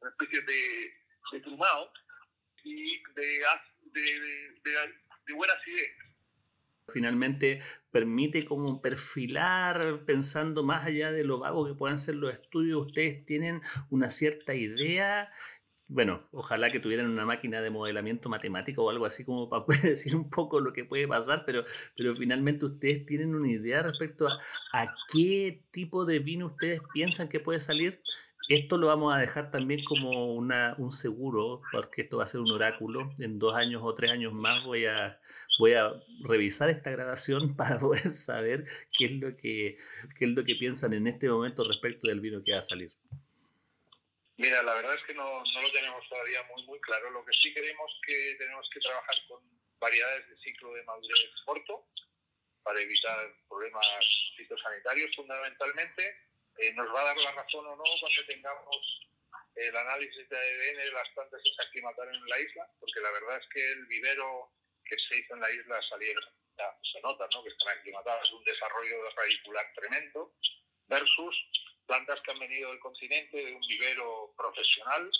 una 0.00 0.10
especie 0.10 0.40
de, 0.42 0.94
de 1.32 1.40
plumado 1.40 1.92
y 2.62 3.02
de, 3.14 3.44
de, 3.82 4.20
de, 4.62 4.94
de 5.26 5.32
buena 5.32 5.54
acidez. 5.54 6.03
Finalmente 6.88 7.60
permite 7.90 8.44
como 8.44 8.82
perfilar, 8.82 10.04
pensando 10.04 10.62
más 10.62 10.86
allá 10.86 11.12
de 11.12 11.24
lo 11.24 11.38
vago 11.38 11.66
que 11.66 11.74
puedan 11.74 11.98
ser 11.98 12.16
los 12.16 12.32
estudios, 12.32 12.86
ustedes 12.86 13.24
tienen 13.24 13.62
una 13.90 14.10
cierta 14.10 14.54
idea. 14.54 15.30
Bueno, 15.86 16.28
ojalá 16.32 16.70
que 16.70 16.80
tuvieran 16.80 17.08
una 17.10 17.24
máquina 17.24 17.62
de 17.62 17.70
modelamiento 17.70 18.28
matemático 18.28 18.84
o 18.84 18.90
algo 18.90 19.06
así 19.06 19.24
como 19.24 19.48
para 19.48 19.64
poder 19.66 19.82
decir 19.82 20.14
un 20.14 20.28
poco 20.28 20.60
lo 20.60 20.72
que 20.72 20.84
puede 20.84 21.08
pasar, 21.08 21.44
pero, 21.46 21.64
pero 21.96 22.14
finalmente 22.14 22.66
ustedes 22.66 23.06
tienen 23.06 23.34
una 23.34 23.50
idea 23.50 23.82
respecto 23.82 24.28
a, 24.28 24.38
a 24.72 24.94
qué 25.12 25.64
tipo 25.70 26.04
de 26.04 26.18
vino 26.18 26.46
ustedes 26.46 26.80
piensan 26.92 27.28
que 27.28 27.40
puede 27.40 27.60
salir. 27.60 28.02
Esto 28.48 28.76
lo 28.76 28.88
vamos 28.88 29.14
a 29.14 29.18
dejar 29.18 29.50
también 29.50 29.82
como 29.84 30.34
una, 30.34 30.74
un 30.76 30.92
seguro, 30.92 31.62
porque 31.72 32.02
esto 32.02 32.18
va 32.18 32.24
a 32.24 32.26
ser 32.26 32.40
un 32.40 32.50
oráculo. 32.50 33.10
En 33.18 33.38
dos 33.38 33.54
años 33.56 33.80
o 33.82 33.94
tres 33.94 34.10
años 34.10 34.34
más 34.34 34.62
voy 34.64 34.84
a, 34.84 35.18
voy 35.58 35.72
a 35.72 35.92
revisar 36.22 36.68
esta 36.68 36.90
grabación 36.90 37.56
para 37.56 37.78
poder 37.78 38.10
saber 38.10 38.64
qué 38.96 39.06
es 39.06 39.12
lo 39.12 39.36
que, 39.36 39.78
qué 40.18 40.24
es 40.26 40.30
lo 40.30 40.44
que 40.44 40.56
piensan 40.56 40.92
en 40.92 41.06
este 41.06 41.28
momento 41.28 41.66
respecto 41.66 42.08
del 42.08 42.20
vino 42.20 42.42
que 42.44 42.52
va 42.52 42.58
a 42.58 42.62
salir. 42.62 42.92
Mira, 44.36 44.62
la 44.62 44.74
verdad 44.74 44.94
es 44.94 45.02
que 45.04 45.14
no, 45.14 45.24
no 45.24 45.62
lo 45.62 45.70
tenemos 45.72 46.06
todavía 46.08 46.42
muy, 46.52 46.66
muy 46.66 46.80
claro. 46.80 47.10
Lo 47.10 47.24
que 47.24 47.32
sí 47.40 47.54
queremos 47.54 47.90
que 48.06 48.34
tenemos 48.38 48.68
que 48.74 48.80
trabajar 48.80 49.14
con 49.28 49.40
variedades 49.78 50.28
de 50.28 50.36
ciclo 50.38 50.72
de 50.74 50.82
madurez 50.84 51.30
corto 51.46 51.86
para 52.62 52.80
evitar 52.80 53.32
problemas 53.48 53.86
fitosanitarios 54.36 55.14
fundamentalmente 55.14 56.23
eh, 56.58 56.72
nos 56.74 56.88
va 56.94 57.00
a 57.02 57.04
dar 57.04 57.16
la 57.16 57.32
razón 57.32 57.66
o 57.66 57.76
no 57.76 57.84
cuando 58.00 58.26
tengamos 58.26 59.00
el 59.56 59.76
análisis 59.76 60.28
de 60.28 60.36
ADN 60.36 60.76
de 60.76 60.92
las 60.92 61.08
plantas 61.10 61.40
que 61.42 61.50
se 61.54 61.62
aclimataron 61.62 62.14
en 62.14 62.26
la 62.26 62.38
isla, 62.38 62.68
porque 62.80 63.00
la 63.00 63.10
verdad 63.10 63.38
es 63.38 63.48
que 63.48 63.72
el 63.72 63.86
vivero 63.86 64.50
que 64.84 64.96
se 64.98 65.18
hizo 65.18 65.34
en 65.34 65.40
la 65.40 65.50
isla 65.50 65.80
salieron, 65.88 66.24
ya 66.58 66.76
se 66.92 67.00
nota 67.00 67.26
¿no? 67.32 67.42
que 67.42 67.50
están 67.50 67.78
aclimatadas, 67.78 68.32
un 68.32 68.44
desarrollo 68.44 69.10
radicular 69.10 69.66
tremendo, 69.74 70.32
versus 70.86 71.36
plantas 71.86 72.20
que 72.22 72.30
han 72.32 72.38
venido 72.38 72.70
del 72.70 72.80
continente 72.80 73.36
de 73.36 73.54
un 73.54 73.60
vivero 73.66 74.34
profesional 74.36 75.10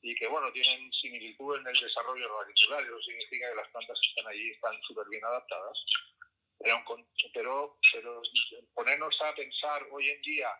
y 0.00 0.14
que 0.14 0.28
bueno 0.28 0.52
tienen 0.52 0.92
similitud 0.92 1.58
en 1.58 1.66
el 1.66 1.80
desarrollo 1.80 2.40
radicular, 2.40 2.84
eso 2.84 3.00
significa 3.02 3.48
que 3.48 3.56
las 3.56 3.68
plantas 3.68 3.98
que 4.00 4.08
están 4.08 4.32
allí 4.32 4.50
están 4.50 4.82
súper 4.82 5.06
bien 5.08 5.24
adaptadas. 5.24 5.78
Pero, 6.58 6.84
pero, 7.32 7.78
pero 7.92 8.22
ponernos 8.74 9.16
a 9.22 9.34
pensar 9.34 9.86
hoy 9.90 10.08
en 10.08 10.20
día 10.22 10.50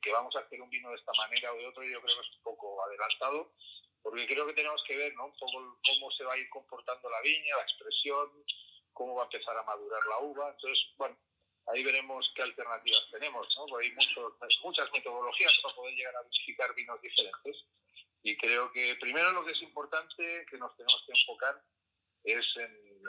que 0.00 0.12
vamos 0.12 0.34
a 0.36 0.40
hacer 0.40 0.60
un 0.60 0.70
vino 0.70 0.90
de 0.90 0.96
esta 0.96 1.12
manera 1.12 1.52
o 1.52 1.56
de 1.56 1.66
otro, 1.66 1.82
yo 1.84 2.00
creo 2.00 2.16
que 2.16 2.20
es 2.20 2.36
un 2.36 2.42
poco 2.42 2.82
adelantado, 2.84 3.52
porque 4.02 4.26
creo 4.26 4.46
que 4.46 4.54
tenemos 4.54 4.82
que 4.86 4.96
ver 4.96 5.14
¿no? 5.14 5.26
un 5.26 5.36
poco 5.36 5.78
cómo 5.84 6.10
se 6.12 6.24
va 6.24 6.34
a 6.34 6.38
ir 6.38 6.48
comportando 6.48 7.10
la 7.10 7.20
viña, 7.20 7.56
la 7.56 7.62
expresión, 7.62 8.30
cómo 8.92 9.14
va 9.14 9.22
a 9.22 9.24
empezar 9.26 9.56
a 9.56 9.62
madurar 9.62 10.00
la 10.06 10.18
uva. 10.20 10.50
Entonces, 10.50 10.86
bueno, 10.96 11.18
ahí 11.66 11.82
veremos 11.82 12.30
qué 12.34 12.42
alternativas 12.42 13.08
tenemos. 13.10 13.46
¿no? 13.58 13.66
Porque 13.66 13.86
hay 13.86 13.92
muchos, 13.92 14.32
muchas 14.62 14.90
metodologías 14.92 15.58
para 15.62 15.74
poder 15.74 15.94
llegar 15.94 16.16
a 16.16 16.22
visificar 16.22 16.74
vinos 16.74 17.00
diferentes. 17.02 17.66
Y 18.22 18.36
creo 18.36 18.70
que 18.72 18.96
primero 18.96 19.32
lo 19.32 19.44
que 19.44 19.52
es 19.52 19.62
importante 19.62 20.46
que 20.50 20.58
nos 20.58 20.74
tenemos 20.76 21.02
que 21.06 21.12
enfocar 21.12 21.62
es 22.24 22.44
en, 22.56 23.02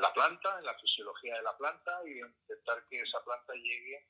la 0.00 0.12
planta, 0.12 0.58
en 0.58 0.64
la 0.64 0.74
fisiología 0.78 1.36
de 1.36 1.42
la 1.42 1.56
planta 1.56 2.00
y 2.04 2.18
intentar 2.18 2.84
que 2.88 3.00
esa 3.00 3.22
planta 3.24 3.54
llegue 3.54 4.06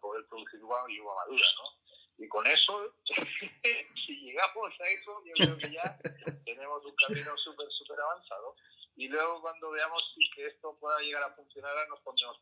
poder 0.00 0.26
producir 0.26 0.62
uva 0.62 0.84
y 0.88 1.00
uva 1.00 1.14
madura, 1.14 1.46
¿no? 1.58 1.80
Y 2.18 2.28
con 2.28 2.46
eso, 2.46 2.94
si 4.06 4.16
llegamos 4.20 4.80
a 4.80 4.86
eso, 4.88 5.22
yo 5.24 5.32
creo 5.34 5.56
que 5.56 5.72
ya 5.72 5.98
tenemos 6.44 6.84
un 6.84 6.94
camino 6.96 7.36
súper, 7.38 7.66
súper 7.70 7.98
avanzado. 8.00 8.56
Y 8.96 9.08
luego 9.08 9.40
cuando 9.40 9.70
veamos 9.70 10.02
que 10.34 10.46
esto 10.46 10.76
pueda 10.78 10.98
llegar 11.00 11.22
a 11.22 11.34
funcionar, 11.34 11.88
nos 11.88 12.00
pondremos, 12.00 12.38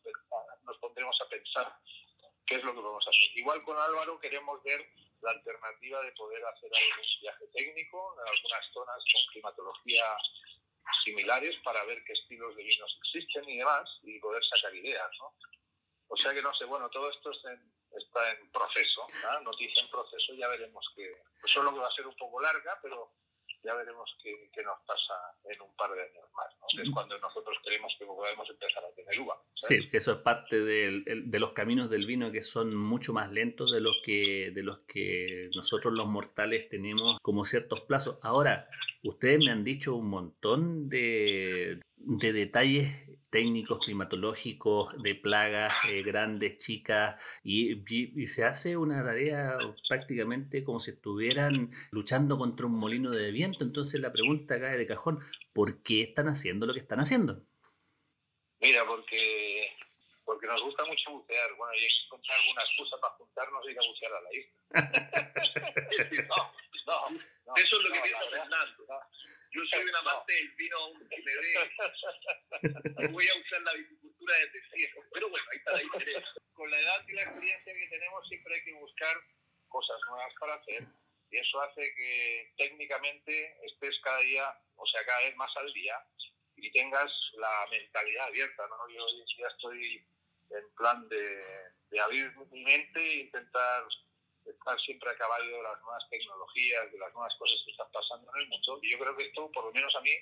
nos 0.65 0.79
pondremos 0.79 1.17
a 1.21 1.29
pensar 1.29 1.73
qué 2.47 2.57
es 2.57 2.65
lo 2.65 2.75
que 2.75 2.81
vamos 2.81 3.07
a 3.07 3.11
hacer. 3.11 3.39
Igual 3.39 3.63
con 3.63 3.79
Álvaro 3.79 4.19
queremos 4.19 4.61
ver 4.65 4.85
la 5.21 5.31
alternativa 5.31 6.03
de 6.03 6.13
poder 6.13 6.45
hacer 6.45 6.71
algún 6.75 7.07
viaje 7.21 7.47
técnico 7.55 8.15
en 8.15 8.29
algunas 8.29 8.73
zonas 8.73 9.05
con 9.13 9.33
climatología 9.33 10.05
similares 11.05 11.57
para 11.65 11.85
ver 11.85 12.03
qué 12.05 12.13
estilos 12.13 12.55
de 12.57 12.65
vinos 12.65 12.99
existen 13.03 13.49
y 13.49 13.59
demás 13.59 13.89
y 14.03 14.19
poder 14.19 14.43
sacar 14.45 14.75
ideas, 14.75 15.11
¿no? 15.19 15.35
O 16.09 16.17
sea 16.17 16.33
que 16.33 16.43
no 16.43 16.55
sé, 16.55 16.65
bueno, 16.65 16.89
todo 16.91 17.11
esto 17.11 17.31
está 17.31 18.31
en 18.33 18.51
proceso, 18.51 19.07
noticia 19.43 19.83
en 19.83 19.91
proceso, 19.91 20.35
ya 20.35 20.49
veremos 20.49 20.87
que 20.97 21.23
pues 21.41 21.53
solo 21.53 21.73
que 21.73 21.81
va 21.81 21.89
a 21.89 21.95
ser 21.95 22.07
un 22.07 22.17
poco 22.17 22.41
larga, 22.41 22.79
pero 22.83 23.13
ya 23.63 23.75
veremos 23.75 24.11
qué, 24.23 24.51
qué, 24.53 24.63
nos 24.63 24.79
pasa 24.87 25.15
en 25.45 25.61
un 25.61 25.75
par 25.77 25.91
de 25.93 26.03
años 26.03 26.25
más. 26.35 26.49
¿no? 26.61 26.83
Es 26.83 26.91
cuando 26.91 27.19
nosotros 27.19 27.57
creemos 27.65 27.95
que 27.99 28.07
podemos 28.07 28.49
empezar 28.49 28.85
a 28.85 28.95
tener 28.95 29.21
uva. 29.21 29.41
Sí, 29.55 29.89
eso 29.93 30.13
es 30.13 30.19
parte 30.19 30.61
de, 30.61 31.03
de 31.25 31.39
los 31.39 31.53
caminos 31.53 31.91
del 31.91 32.07
vino 32.07 32.31
que 32.31 32.43
son 32.43 32.75
mucho 32.75 33.13
más 33.13 33.31
lentos 33.33 33.73
de 33.73 33.81
los 33.81 34.01
que, 34.05 34.51
de 34.53 34.63
los 34.63 34.81
que 34.81 35.51
nosotros 35.55 35.93
los 35.93 36.07
mortales 36.07 36.69
tenemos 36.69 37.19
como 37.23 37.45
ciertos 37.45 37.81
plazos. 37.83 38.19
Ahora, 38.23 38.69
ustedes 39.03 39.39
me 39.39 39.51
han 39.51 39.65
dicho 39.65 39.97
un 39.97 40.09
montón 40.09 40.89
de, 40.89 41.81
de 41.97 42.33
detalles 42.33 43.08
técnicos, 43.31 43.85
climatológicos, 43.85 45.01
de 45.03 45.15
plagas 45.15 45.75
eh, 45.89 46.03
grandes, 46.03 46.59
chicas, 46.59 47.23
y, 47.43 47.83
y, 47.89 48.27
se 48.27 48.45
hace 48.45 48.77
una 48.77 49.05
tarea 49.05 49.59
prácticamente 49.89 50.65
como 50.65 50.81
si 50.81 50.93
estuvieran 50.93 51.71
luchando 51.91 52.39
contra 52.39 52.67
un 52.67 52.79
molino 52.79 53.11
de 53.11 53.31
viento. 53.31 53.65
Entonces 53.65 54.01
la 54.01 54.13
pregunta 54.13 54.59
cae 54.61 54.77
de 54.77 54.87
cajón, 54.87 55.21
¿por 55.53 55.83
qué 55.83 56.03
están 56.03 56.29
haciendo 56.29 56.67
lo 56.67 56.75
que 56.75 56.81
están 56.81 57.01
haciendo? 57.01 57.43
Mira, 58.61 58.85
porque, 58.87 59.77
porque 60.25 60.47
nos 60.47 60.63
gusta 60.63 60.85
mucho 60.85 61.11
bucear. 61.13 61.55
Bueno, 61.57 61.75
y 61.75 61.85
hay 61.85 61.89
que 61.89 62.05
encontrar 62.07 62.39
alguna 62.41 62.63
excusa 62.63 62.97
para 63.01 63.15
juntarnos 63.15 63.65
y 63.67 63.71
ir 63.71 63.79
a 63.79 63.87
bucear 63.87 64.13
a 64.13 64.21
la 64.21 64.35
isla. 64.35 64.59
no, 66.29 66.53
no, 66.87 67.11
no, 67.47 67.57
Eso 67.57 67.77
es 67.77 67.83
lo 67.83 67.93
que 67.93 68.01
piensa 68.01 68.31
Fernando. 68.31 68.85
Yo 69.59 69.67
soy 69.67 69.89
un 69.89 69.97
amante 69.97 70.33
del 70.33 70.51
vino 70.53 70.79
que 71.11 71.23
me 71.23 71.35
ve. 71.35 73.09
Voy 73.11 73.27
a 73.27 73.41
usar 73.41 73.61
la 73.63 73.73
viticultura 73.73 74.37
desde 74.37 74.71
siempre. 74.71 75.03
Pero 75.13 75.31
bueno, 75.31 75.47
ahí 75.51 75.59
está 75.59 75.73
la 75.73 75.79
diferencia. 75.81 76.33
Con 76.53 76.71
la 76.71 76.79
edad 76.79 77.05
y 77.09 77.13
la 77.13 77.23
experiencia 77.23 77.75
que 77.75 77.89
tenemos, 77.89 78.29
siempre 78.29 78.55
hay 78.55 78.63
que 78.63 78.73
buscar 78.75 79.17
cosas 79.67 79.97
nuevas 80.09 80.33
para 80.39 80.55
hacer. 80.55 80.87
Y 81.33 81.39
eso 81.39 81.61
hace 81.61 81.93
que 81.97 82.55
técnicamente 82.57 83.57
estés 83.65 83.99
cada 84.05 84.21
día, 84.21 84.55
o 84.77 84.87
sea, 84.87 85.05
cada 85.05 85.25
vez 85.25 85.35
más 85.35 85.51
al 85.57 85.73
día 85.73 85.97
y 86.55 86.71
tengas 86.71 87.11
la 87.35 87.67
mentalidad 87.69 88.27
abierta. 88.27 88.65
¿no? 88.69 88.95
Yo 88.95 89.05
hoy 89.05 89.25
día 89.37 89.49
estoy 89.49 90.07
en 90.51 90.75
plan 90.77 91.09
de, 91.09 91.43
de 91.91 92.01
abrir 92.01 92.33
mi 92.53 92.63
mente 92.63 93.01
e 93.01 93.21
intentar 93.23 93.83
estar 94.47 94.81
siempre 94.81 95.11
a 95.11 95.17
caballo 95.17 95.57
de 95.57 95.63
las 95.63 95.81
nuevas 95.83 96.09
tecnologías, 96.11 96.93
de 96.93 96.99
las 96.99 97.13
nuevas 97.13 97.35
cosas 97.39 97.59
que 97.65 97.71
están 97.71 97.91
pasando 97.93 98.31
en 98.35 98.43
el 98.43 98.49
mundo. 98.49 98.79
Y 98.83 98.91
yo 98.91 98.99
creo 98.99 99.17
que 99.17 99.27
esto, 99.27 99.51
por 99.53 99.65
lo 99.65 99.73
menos 99.73 99.95
a 99.95 100.01
mí, 100.01 100.13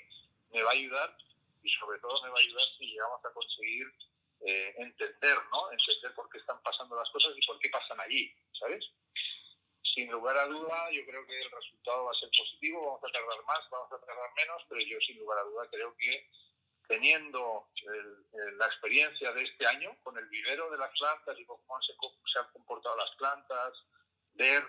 me 0.53 0.63
va 0.63 0.71
a 0.71 0.75
ayudar 0.75 1.17
y 1.63 1.71
sobre 1.71 1.99
todo 1.99 2.23
me 2.23 2.31
va 2.31 2.37
a 2.37 2.41
ayudar 2.41 2.65
si 2.79 2.87
llegamos 2.87 3.25
a 3.25 3.33
conseguir 3.33 3.87
eh, 4.41 4.75
entender, 4.77 5.39
¿no? 5.51 5.73
Entender 5.73 6.15
por 6.15 6.29
qué 6.31 6.39
están 6.39 6.61
pasando 6.63 6.97
las 6.97 7.11
cosas 7.11 7.33
y 7.37 7.47
por 7.47 7.59
qué 7.59 7.69
pasan 7.71 8.01
allí, 8.01 8.33
¿sabes? 8.59 8.85
Sin 9.95 10.11
lugar 10.11 10.37
a 10.37 10.47
duda, 10.47 10.91
yo 10.93 11.05
creo 11.07 11.27
que 11.27 11.41
el 11.41 11.51
resultado 11.51 12.05
va 12.05 12.13
a 12.13 12.21
ser 12.21 12.29
positivo, 12.37 12.85
vamos 12.85 13.05
a 13.05 13.13
tardar 13.13 13.45
más, 13.45 13.71
vamos 13.71 13.93
a 13.93 13.99
tardar 14.05 14.31
menos, 14.37 14.63
pero 14.69 14.81
yo 14.83 15.01
sin 15.01 15.19
lugar 15.19 15.39
a 15.39 15.45
duda 15.45 15.69
creo 15.71 15.97
que 15.97 16.29
teniendo 16.87 17.67
el, 17.83 18.59
la 18.59 18.67
experiencia 18.67 19.33
de 19.33 19.43
este 19.43 19.67
año 19.67 19.97
con 20.03 20.17
el 20.19 20.27
vivero 20.27 20.71
de 20.71 20.79
las 20.79 20.93
plantas 20.99 21.39
y 21.39 21.45
cómo 21.45 21.83
se, 21.83 21.93
se 22.33 22.39
han 22.39 22.53
comportado 22.53 22.97
las 22.97 23.11
plantas, 23.17 23.73
ver 24.37 24.65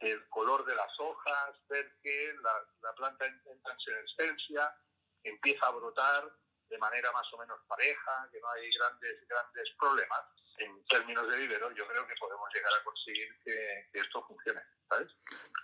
el 0.00 0.28
color 0.28 0.64
de 0.64 0.74
las 0.74 0.98
hojas, 0.98 1.56
ver 1.68 1.92
que 2.02 2.34
la, 2.42 2.52
la 2.82 2.94
planta 2.94 3.26
entra 3.26 3.72
en 3.72 3.80
senescencia, 3.80 4.74
empieza 5.22 5.66
a 5.66 5.70
brotar 5.70 6.30
de 6.70 6.78
manera 6.78 7.10
más 7.12 7.26
o 7.34 7.38
menos 7.38 7.58
pareja, 7.66 8.28
que 8.32 8.40
no 8.40 8.48
hay 8.50 8.70
grandes, 8.72 9.28
grandes 9.28 9.68
problemas. 9.78 10.20
En 10.58 10.84
términos 10.84 11.28
de 11.28 11.36
vivero, 11.38 11.70
yo 11.74 11.86
creo 11.86 12.06
que 12.06 12.14
podemos 12.20 12.48
llegar 12.54 12.72
a 12.72 12.84
conseguir 12.84 13.28
que, 13.44 13.88
que 13.92 14.00
esto 14.00 14.22
funcione, 14.26 14.60
¿sabes? 14.88 15.08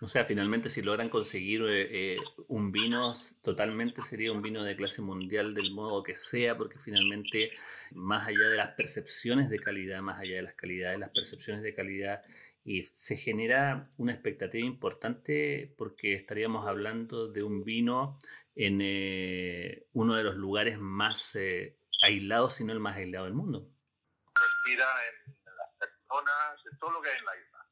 O 0.01 0.09
sea, 0.09 0.25
finalmente 0.25 0.69
si 0.69 0.83
logran 0.83 1.09
conseguir 1.09 1.63
eh, 1.63 2.15
eh, 2.15 2.19
un 2.49 2.73
vino, 2.73 3.13
totalmente 3.43 4.03
sería 4.03 4.33
un 4.33 4.43
vino 4.43 4.65
de 4.65 4.75
clase 4.75 5.03
mundial 5.03 5.55
del 5.55 5.71
modo 5.71 6.03
que 6.03 6.15
sea, 6.15 6.57
porque 6.57 6.79
finalmente, 6.79 7.53
más 7.93 8.27
allá 8.27 8.49
de 8.49 8.57
las 8.57 8.75
percepciones 8.75 9.49
de 9.49 9.61
calidad, 9.61 10.01
más 10.01 10.19
allá 10.19 10.37
de 10.37 10.43
las 10.43 10.55
calidades, 10.55 10.99
las 10.99 11.11
percepciones 11.11 11.63
de 11.63 11.75
calidad 11.75 12.25
y 12.67 12.83
se 12.83 13.17
genera 13.17 13.93
una 13.97 14.13
expectativa 14.13 14.67
importante 14.67 15.73
porque 15.79 16.15
estaríamos 16.15 16.67
hablando 16.67 17.29
de 17.29 17.45
un 17.45 17.63
vino 17.63 18.19
en 18.57 18.81
eh, 18.83 19.87
uno 19.93 20.17
de 20.17 20.25
los 20.25 20.35
lugares 20.35 20.77
más 20.77 21.37
eh, 21.37 21.79
aislados, 22.03 22.55
si 22.55 22.65
no 22.65 22.73
el 22.73 22.81
más 22.81 22.97
aislado 22.97 23.27
del 23.27 23.35
mundo. 23.35 23.71
Respira 24.35 24.85
en, 25.07 25.35
las 25.57 25.71
personas, 25.79 26.61
en 26.69 26.79
todo 26.81 26.91
lo 26.91 27.03
que 27.03 27.11
hay 27.11 27.19
en 27.19 27.25
la 27.25 27.37
isla, 27.37 27.67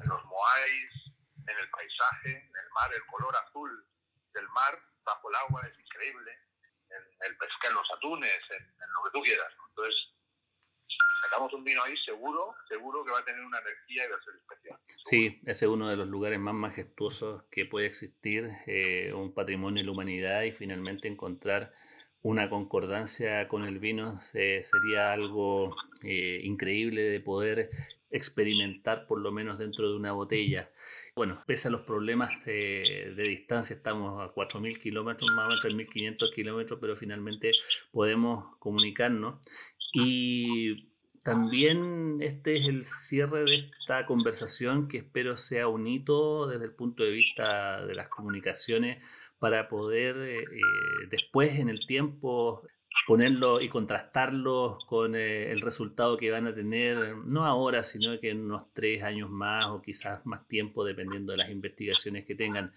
en 0.00 0.08
los 0.08 0.24
moais, 0.26 0.92
en 1.38 1.58
el 1.58 1.70
paisaje, 1.70 2.30
en 2.30 2.56
el 2.56 2.70
mar, 2.72 2.94
el 2.94 3.04
color 3.06 3.34
azul 3.48 3.84
del 4.32 4.48
mar 4.50 4.78
bajo 5.02 5.28
el 5.28 5.34
agua 5.34 5.66
es 5.66 5.76
increíble, 5.76 6.30
en 6.90 7.26
el 7.26 7.36
pesca, 7.36 7.66
en 7.66 7.74
los 7.74 7.90
atunes, 7.90 8.50
en, 8.50 8.62
en 8.62 8.92
lo 8.94 9.02
que 9.02 9.10
tú 9.10 9.22
quieras. 9.22 9.52
Entonces, 9.70 10.15
sacamos 11.26 11.52
un 11.52 11.64
vino 11.64 11.82
ahí 11.82 11.96
seguro, 11.98 12.54
seguro 12.68 13.04
que 13.04 13.10
va 13.10 13.20
a 13.20 13.24
tener 13.24 13.44
una 13.44 13.58
energía 13.58 14.06
y 14.06 14.10
va 14.10 14.16
a 14.16 14.24
ser 14.24 14.34
especial. 14.34 14.78
Sí, 15.04 15.40
ese 15.42 15.64
es 15.64 15.70
uno 15.70 15.88
de 15.88 15.96
los 15.96 16.08
lugares 16.08 16.38
más 16.38 16.54
majestuosos 16.54 17.44
que 17.50 17.66
puede 17.66 17.86
existir, 17.86 18.50
eh, 18.66 19.12
un 19.12 19.34
patrimonio 19.34 19.82
de 19.82 19.86
la 19.86 19.92
humanidad 19.92 20.42
y 20.42 20.52
finalmente 20.52 21.08
encontrar 21.08 21.72
una 22.22 22.48
concordancia 22.48 23.46
con 23.48 23.64
el 23.64 23.78
vino 23.78 24.18
eh, 24.34 24.60
sería 24.62 25.12
algo 25.12 25.76
eh, 26.02 26.40
increíble 26.42 27.02
de 27.02 27.20
poder 27.20 27.70
experimentar 28.10 29.06
por 29.06 29.20
lo 29.20 29.30
menos 29.32 29.58
dentro 29.58 29.88
de 29.90 29.96
una 29.96 30.12
botella. 30.12 30.70
Bueno, 31.14 31.42
pese 31.46 31.68
a 31.68 31.70
los 31.70 31.82
problemas 31.82 32.44
de, 32.44 33.12
de 33.16 33.22
distancia, 33.24 33.74
estamos 33.74 34.20
a 34.20 34.32
4.000 34.34 34.80
kilómetros, 34.80 35.30
más 35.32 35.46
o 35.46 35.48
menos 35.48 35.64
3.500 35.64 36.34
kilómetros, 36.34 36.78
pero 36.80 36.96
finalmente 36.96 37.52
podemos 37.90 38.56
comunicarnos. 38.58 39.40
Y 39.92 40.95
también 41.26 42.18
este 42.20 42.56
es 42.56 42.66
el 42.66 42.84
cierre 42.84 43.42
de 43.42 43.70
esta 43.80 44.06
conversación 44.06 44.86
que 44.86 44.98
espero 44.98 45.36
sea 45.36 45.66
un 45.66 45.84
hito 45.88 46.46
desde 46.46 46.66
el 46.66 46.72
punto 46.72 47.02
de 47.02 47.10
vista 47.10 47.84
de 47.84 47.96
las 47.96 48.06
comunicaciones 48.06 49.02
para 49.40 49.68
poder 49.68 50.16
eh, 50.18 50.38
eh, 50.38 51.06
después 51.10 51.58
en 51.58 51.68
el 51.68 51.84
tiempo 51.84 52.62
ponerlo 53.08 53.60
y 53.60 53.68
contrastarlo 53.68 54.78
con 54.86 55.16
eh, 55.16 55.50
el 55.50 55.62
resultado 55.62 56.16
que 56.16 56.30
van 56.30 56.46
a 56.46 56.54
tener, 56.54 57.16
no 57.16 57.44
ahora, 57.44 57.82
sino 57.82 58.20
que 58.20 58.30
en 58.30 58.44
unos 58.44 58.72
tres 58.72 59.02
años 59.02 59.28
más 59.28 59.66
o 59.66 59.82
quizás 59.82 60.24
más 60.26 60.46
tiempo, 60.46 60.84
dependiendo 60.84 61.32
de 61.32 61.38
las 61.38 61.50
investigaciones 61.50 62.24
que 62.24 62.36
tengan. 62.36 62.72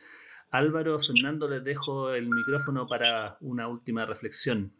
Álvaro, 0.49 0.97
Fernando, 0.97 1.47
les 1.47 1.63
dejo 1.63 2.13
el 2.15 2.27
micrófono 2.27 2.87
para 2.87 3.37
una 3.41 3.67
última 3.67 4.07
reflexión. 4.07 4.73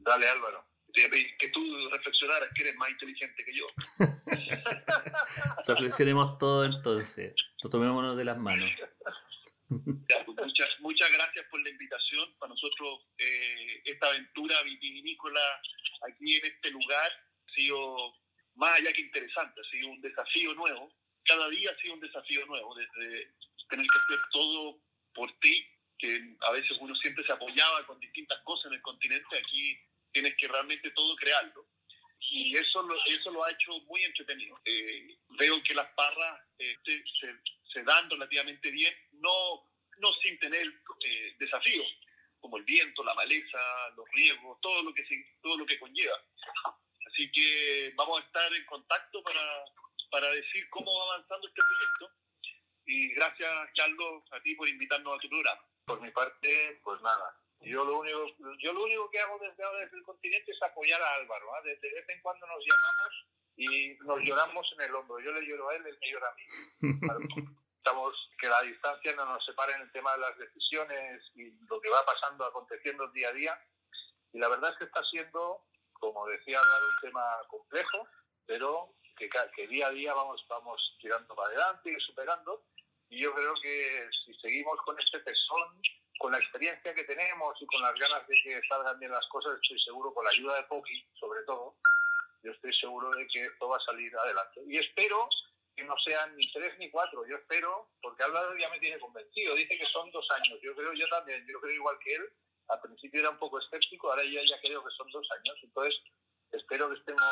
Dale, 0.00 0.28
Álvaro 0.28 0.69
que 0.92 1.48
tú 1.48 1.88
reflexionaras 1.90 2.48
que 2.54 2.62
eres 2.62 2.76
más 2.76 2.90
inteligente 2.90 3.44
que 3.44 3.54
yo. 3.54 3.66
Reflexionemos 5.66 6.38
todo 6.38 6.64
entonces, 6.64 7.34
tomémonos 7.70 8.16
de 8.16 8.24
las 8.24 8.38
manos. 8.38 8.70
Pues, 9.70 10.26
muchas, 10.26 10.68
muchas 10.80 11.12
gracias 11.12 11.46
por 11.48 11.62
la 11.62 11.68
invitación. 11.68 12.34
Para 12.40 12.50
nosotros 12.50 13.06
eh, 13.18 13.82
esta 13.84 14.08
aventura 14.08 14.60
vitivinícola 14.64 15.40
aquí 16.08 16.36
en 16.36 16.46
este 16.46 16.70
lugar 16.70 17.08
ha 17.08 17.52
sido 17.52 18.14
más 18.56 18.78
allá 18.78 18.92
que 18.92 19.02
interesante, 19.02 19.60
ha 19.60 19.70
sido 19.70 19.90
un 19.90 20.00
desafío 20.00 20.54
nuevo. 20.54 20.92
Cada 21.24 21.48
día 21.50 21.70
ha 21.70 21.80
sido 21.80 21.94
un 21.94 22.00
desafío 22.00 22.44
nuevo, 22.46 22.74
desde 22.74 23.32
tener 23.68 23.86
que 23.86 23.98
hacer 23.98 24.18
todo 24.32 24.80
por 25.14 25.30
ti, 25.38 25.64
que 25.98 26.36
a 26.40 26.50
veces 26.50 26.76
uno 26.80 26.94
siempre 26.96 27.24
se 27.24 27.32
apoyaba 27.32 27.86
con 27.86 28.00
distintas 28.00 28.40
cosas 28.42 28.66
en 28.66 28.74
el 28.74 28.82
continente, 28.82 29.38
aquí 29.38 29.78
tienes 30.12 30.36
que 30.36 30.48
realmente 30.48 30.90
todo 30.90 31.14
crearlo. 31.16 31.66
Y 32.32 32.56
eso 32.56 32.82
lo, 32.82 32.94
eso 33.06 33.30
lo 33.30 33.44
ha 33.44 33.50
hecho 33.50 33.72
muy 33.86 34.04
entretenido. 34.04 34.60
Eh, 34.64 35.18
veo 35.38 35.62
que 35.62 35.74
las 35.74 35.90
parras 35.94 36.40
este, 36.58 37.02
se, 37.18 37.34
se, 37.72 37.82
dan 37.82 38.08
relativamente 38.10 38.70
bien, 38.70 38.94
no, 39.12 39.66
no 39.98 40.12
sin 40.22 40.38
tener 40.38 40.66
eh, 40.66 41.34
desafíos, 41.38 41.86
como 42.38 42.58
el 42.58 42.64
viento, 42.64 43.02
la 43.02 43.14
maleza, 43.14 43.58
los 43.96 44.08
riesgos, 44.10 44.60
todo 44.60 44.82
lo 44.82 44.94
que, 44.94 45.04
se, 45.06 45.16
todo 45.42 45.56
lo 45.56 45.66
que 45.66 45.78
conlleva. 45.78 46.22
Así 47.06 47.30
que 47.32 47.92
vamos 47.96 48.20
a 48.20 48.24
estar 48.24 48.54
en 48.54 48.64
contacto 48.66 49.22
para, 49.22 49.64
para 50.10 50.30
decir 50.30 50.68
cómo 50.70 50.92
va 50.98 51.14
avanzando 51.14 51.48
este 51.48 51.60
proyecto. 51.60 52.20
Y 52.86 53.08
gracias, 53.14 53.70
Carlos, 53.76 54.24
a 54.32 54.40
ti 54.40 54.54
por 54.54 54.68
invitarnos 54.68 55.16
a 55.16 55.20
tu 55.20 55.28
programa. 55.28 55.64
Por 55.84 56.00
mi 56.00 56.10
parte, 56.10 56.80
pues 56.84 57.00
nada, 57.02 57.34
yo 57.60 57.84
lo 57.84 57.98
único, 57.98 58.26
yo 58.58 58.72
lo 58.72 58.84
único 58.84 59.10
que 59.10 59.20
hago 59.20 59.38
desde 59.38 59.62
ahora 59.62 59.80
desde 59.80 59.98
el 59.98 60.04
continente 60.04 60.50
es 60.50 60.62
apoyar 60.62 61.00
a 61.02 61.14
Álvaro. 61.16 61.46
¿eh? 61.58 61.68
De, 61.68 61.76
de, 61.76 61.94
vez 61.94 62.08
en 62.08 62.22
cuando 62.22 62.46
nos 62.46 62.64
llamamos 62.64 63.26
y 63.56 63.94
nos 64.06 64.20
lloramos 64.20 64.72
en 64.72 64.80
el 64.82 64.94
hombro. 64.94 65.20
Yo 65.20 65.32
le 65.32 65.46
lloro 65.46 65.68
a 65.68 65.76
él, 65.76 65.86
él 65.86 65.98
me 66.00 66.10
llora 66.10 66.28
a 66.28 66.34
mí. 66.34 66.44
Estamos 67.76 68.14
que 68.38 68.48
la 68.48 68.62
distancia 68.62 69.14
no 69.14 69.24
nos 69.24 69.44
separe 69.44 69.74
en 69.74 69.82
el 69.82 69.92
tema 69.92 70.12
de 70.12 70.18
las 70.18 70.38
decisiones 70.38 71.22
y 71.34 71.50
lo 71.66 71.80
que 71.80 71.88
va 71.88 72.04
pasando, 72.04 72.44
aconteciendo 72.44 73.08
día 73.08 73.28
a 73.28 73.32
día. 73.32 73.58
Y 74.32 74.38
la 74.38 74.48
verdad 74.48 74.70
es 74.72 74.78
que 74.78 74.84
está 74.84 75.02
siendo, 75.04 75.64
como 75.94 76.26
decía 76.26 76.60
Álvaro, 76.60 76.86
un 76.86 77.00
tema 77.00 77.24
complejo, 77.48 78.06
pero 78.46 78.94
que, 79.16 79.28
que 79.54 79.66
día 79.68 79.88
a 79.88 79.90
día 79.90 80.14
vamos, 80.14 80.44
vamos 80.48 80.96
tirando 81.00 81.34
para 81.34 81.48
adelante 81.48 81.90
y 81.90 82.00
superando. 82.00 82.64
Y 83.08 83.20
yo 83.20 83.34
creo 83.34 83.54
que 83.62 84.08
si 84.24 84.34
seguimos 84.34 84.78
con 84.82 84.98
este 85.00 85.20
tesón, 85.20 85.82
con 86.20 86.32
la 86.32 86.38
experiencia 86.38 86.94
que 86.94 87.04
tenemos 87.04 87.56
y 87.62 87.64
con 87.64 87.80
las 87.80 87.98
ganas 87.98 88.28
de 88.28 88.36
que 88.44 88.60
salgan 88.68 88.98
bien 89.00 89.10
las 89.10 89.26
cosas, 89.28 89.58
estoy 89.62 89.80
seguro, 89.80 90.12
con 90.12 90.22
la 90.22 90.30
ayuda 90.30 90.56
de 90.56 90.64
Poki, 90.64 91.02
sobre 91.18 91.42
todo, 91.44 91.76
yo 92.42 92.52
estoy 92.52 92.74
seguro 92.74 93.10
de 93.12 93.26
que 93.28 93.46
esto 93.46 93.66
va 93.66 93.78
a 93.78 93.86
salir 93.86 94.14
adelante. 94.14 94.60
Y 94.66 94.76
espero 94.76 95.30
que 95.74 95.82
no 95.82 95.96
sean 96.04 96.36
ni 96.36 96.52
tres 96.52 96.78
ni 96.78 96.90
cuatro, 96.90 97.26
yo 97.26 97.36
espero, 97.36 97.88
porque 98.02 98.22
Álvaro 98.22 98.54
ya 98.58 98.68
me 98.68 98.78
tiene 98.80 98.98
convencido, 98.98 99.54
dice 99.54 99.78
que 99.78 99.86
son 99.86 100.10
dos 100.10 100.30
años, 100.32 100.60
yo 100.60 100.74
creo 100.76 100.92
yo 100.92 101.08
también, 101.08 101.42
yo 101.48 101.58
creo 101.58 101.74
igual 101.74 101.98
que 102.04 102.14
él, 102.14 102.30
al 102.68 102.80
principio 102.82 103.20
era 103.20 103.30
un 103.30 103.38
poco 103.38 103.58
escéptico, 103.58 104.10
ahora 104.10 104.22
ya, 104.24 104.42
ya 104.46 104.60
creo 104.60 104.84
que 104.84 104.90
son 104.90 105.10
dos 105.10 105.26
años, 105.38 105.56
entonces 105.62 106.02
espero 106.52 106.90
que 106.90 106.98
estemos 106.98 107.24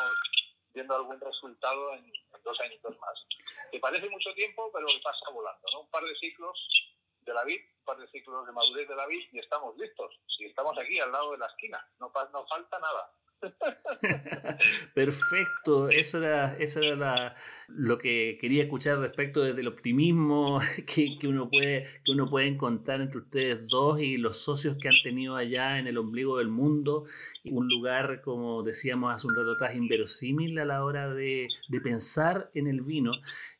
viendo 0.73 0.95
algún 0.95 1.19
resultado 1.21 1.93
en, 1.93 2.11
dos 2.43 2.59
añitos 2.61 2.97
más. 2.97 3.25
Que 3.71 3.79
parece 3.79 4.09
mucho 4.09 4.33
tiempo, 4.33 4.71
pero 4.73 4.87
pasa 5.03 5.29
volando, 5.29 5.67
¿no? 5.73 5.81
Un 5.81 5.91
par 5.91 6.03
de 6.03 6.15
ciclos 6.15 6.57
de 7.21 7.33
la 7.33 7.43
vid, 7.43 7.59
un 7.79 7.85
par 7.85 7.97
de 7.97 8.07
ciclos 8.07 8.45
de 8.45 8.51
madurez 8.51 8.87
de 8.87 8.95
la 8.95 9.07
vid 9.07 9.27
y 9.31 9.39
estamos 9.39 9.77
listos. 9.77 10.19
Si 10.37 10.45
estamos 10.45 10.77
aquí 10.77 10.99
al 10.99 11.11
lado 11.11 11.31
de 11.31 11.37
la 11.37 11.47
esquina, 11.47 11.79
no, 11.99 12.11
no 12.31 12.47
falta 12.47 12.79
nada. 12.79 13.11
Perfecto, 14.93 15.89
eso 15.89 16.17
era, 16.17 16.57
eso 16.57 16.81
era 16.81 17.35
lo 17.67 17.97
que 17.97 18.37
quería 18.41 18.63
escuchar 18.63 18.99
respecto 18.99 19.41
del 19.41 19.67
optimismo 19.67 20.59
que, 20.87 21.17
que, 21.19 21.27
uno 21.27 21.49
puede, 21.49 21.85
que 22.03 22.11
uno 22.11 22.29
puede 22.29 22.47
encontrar 22.47 23.01
entre 23.01 23.19
ustedes 23.19 23.67
dos 23.67 23.99
y 24.01 24.17
los 24.17 24.39
socios 24.39 24.77
que 24.77 24.89
han 24.89 25.01
tenido 25.03 25.35
allá 25.35 25.79
en 25.79 25.87
el 25.87 25.97
ombligo 25.97 26.37
del 26.37 26.49
mundo. 26.49 27.05
Un 27.45 27.67
lugar, 27.67 28.21
como 28.21 28.63
decíamos 28.63 29.15
hace 29.15 29.27
un 29.27 29.35
rato 29.35 29.53
atrás, 29.53 29.75
inverosímil 29.75 30.57
a 30.59 30.65
la 30.65 30.83
hora 30.83 31.13
de, 31.13 31.47
de 31.69 31.81
pensar 31.81 32.49
en 32.53 32.67
el 32.67 32.81
vino. 32.81 33.11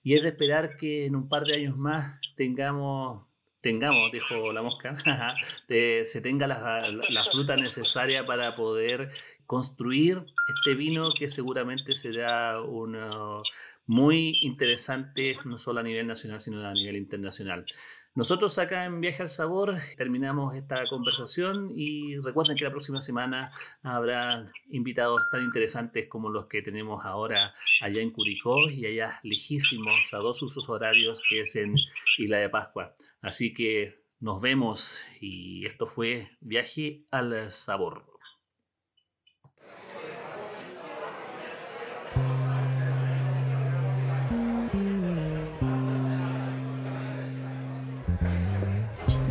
Y 0.03 0.15
es 0.15 0.23
de 0.23 0.29
esperar 0.29 0.77
que 0.77 1.05
en 1.05 1.15
un 1.15 1.29
par 1.29 1.43
de 1.43 1.55
años 1.55 1.77
más 1.77 2.19
tengamos 2.35 3.28
tengamos, 3.61 4.11
dijo 4.11 4.51
la 4.51 4.61
mosca, 4.61 4.95
se 5.67 6.21
tenga 6.21 6.47
la, 6.47 6.89
la, 6.91 7.23
fruta 7.25 7.55
necesaria 7.55 8.25
para 8.25 8.55
poder 8.55 9.11
construir 9.45 10.23
este 10.57 10.75
vino 10.75 11.09
que 11.11 11.27
seguramente 11.27 11.95
será 11.95 12.61
uno 12.61 13.43
muy 13.87 14.37
interesante, 14.41 15.37
no 15.45 15.57
solo 15.57 15.79
a 15.79 15.83
nivel 15.83 16.05
nacional, 16.05 16.39
sino 16.39 16.65
a 16.65 16.73
nivel 16.73 16.95
internacional. 16.95 17.65
Nosotros 18.19 18.59
acá 18.59 18.83
en 18.83 18.99
Viaje 18.99 19.23
al 19.23 19.29
Sabor 19.29 19.77
terminamos 19.95 20.53
esta 20.53 20.83
conversación 20.89 21.71
y 21.73 22.17
recuerden 22.17 22.57
que 22.57 22.65
la 22.65 22.69
próxima 22.69 23.01
semana 23.01 23.53
habrá 23.81 24.51
invitados 24.71 25.21
tan 25.31 25.45
interesantes 25.45 26.09
como 26.09 26.29
los 26.29 26.47
que 26.47 26.61
tenemos 26.61 27.05
ahora 27.05 27.53
allá 27.79 28.01
en 28.01 28.11
Curicó 28.11 28.69
y 28.69 28.85
allá 28.85 29.21
lejísimos 29.23 29.95
a 30.11 30.17
dos 30.17 30.41
usos 30.41 30.67
horarios 30.67 31.21
que 31.29 31.39
es 31.39 31.55
en 31.55 31.75
Isla 32.17 32.39
de 32.39 32.49
Pascua. 32.49 32.93
Así 33.21 33.53
que 33.53 34.03
nos 34.19 34.41
vemos 34.41 34.99
y 35.21 35.65
esto 35.65 35.85
fue 35.85 36.29
Viaje 36.41 37.05
al 37.11 37.49
Sabor. 37.51 38.18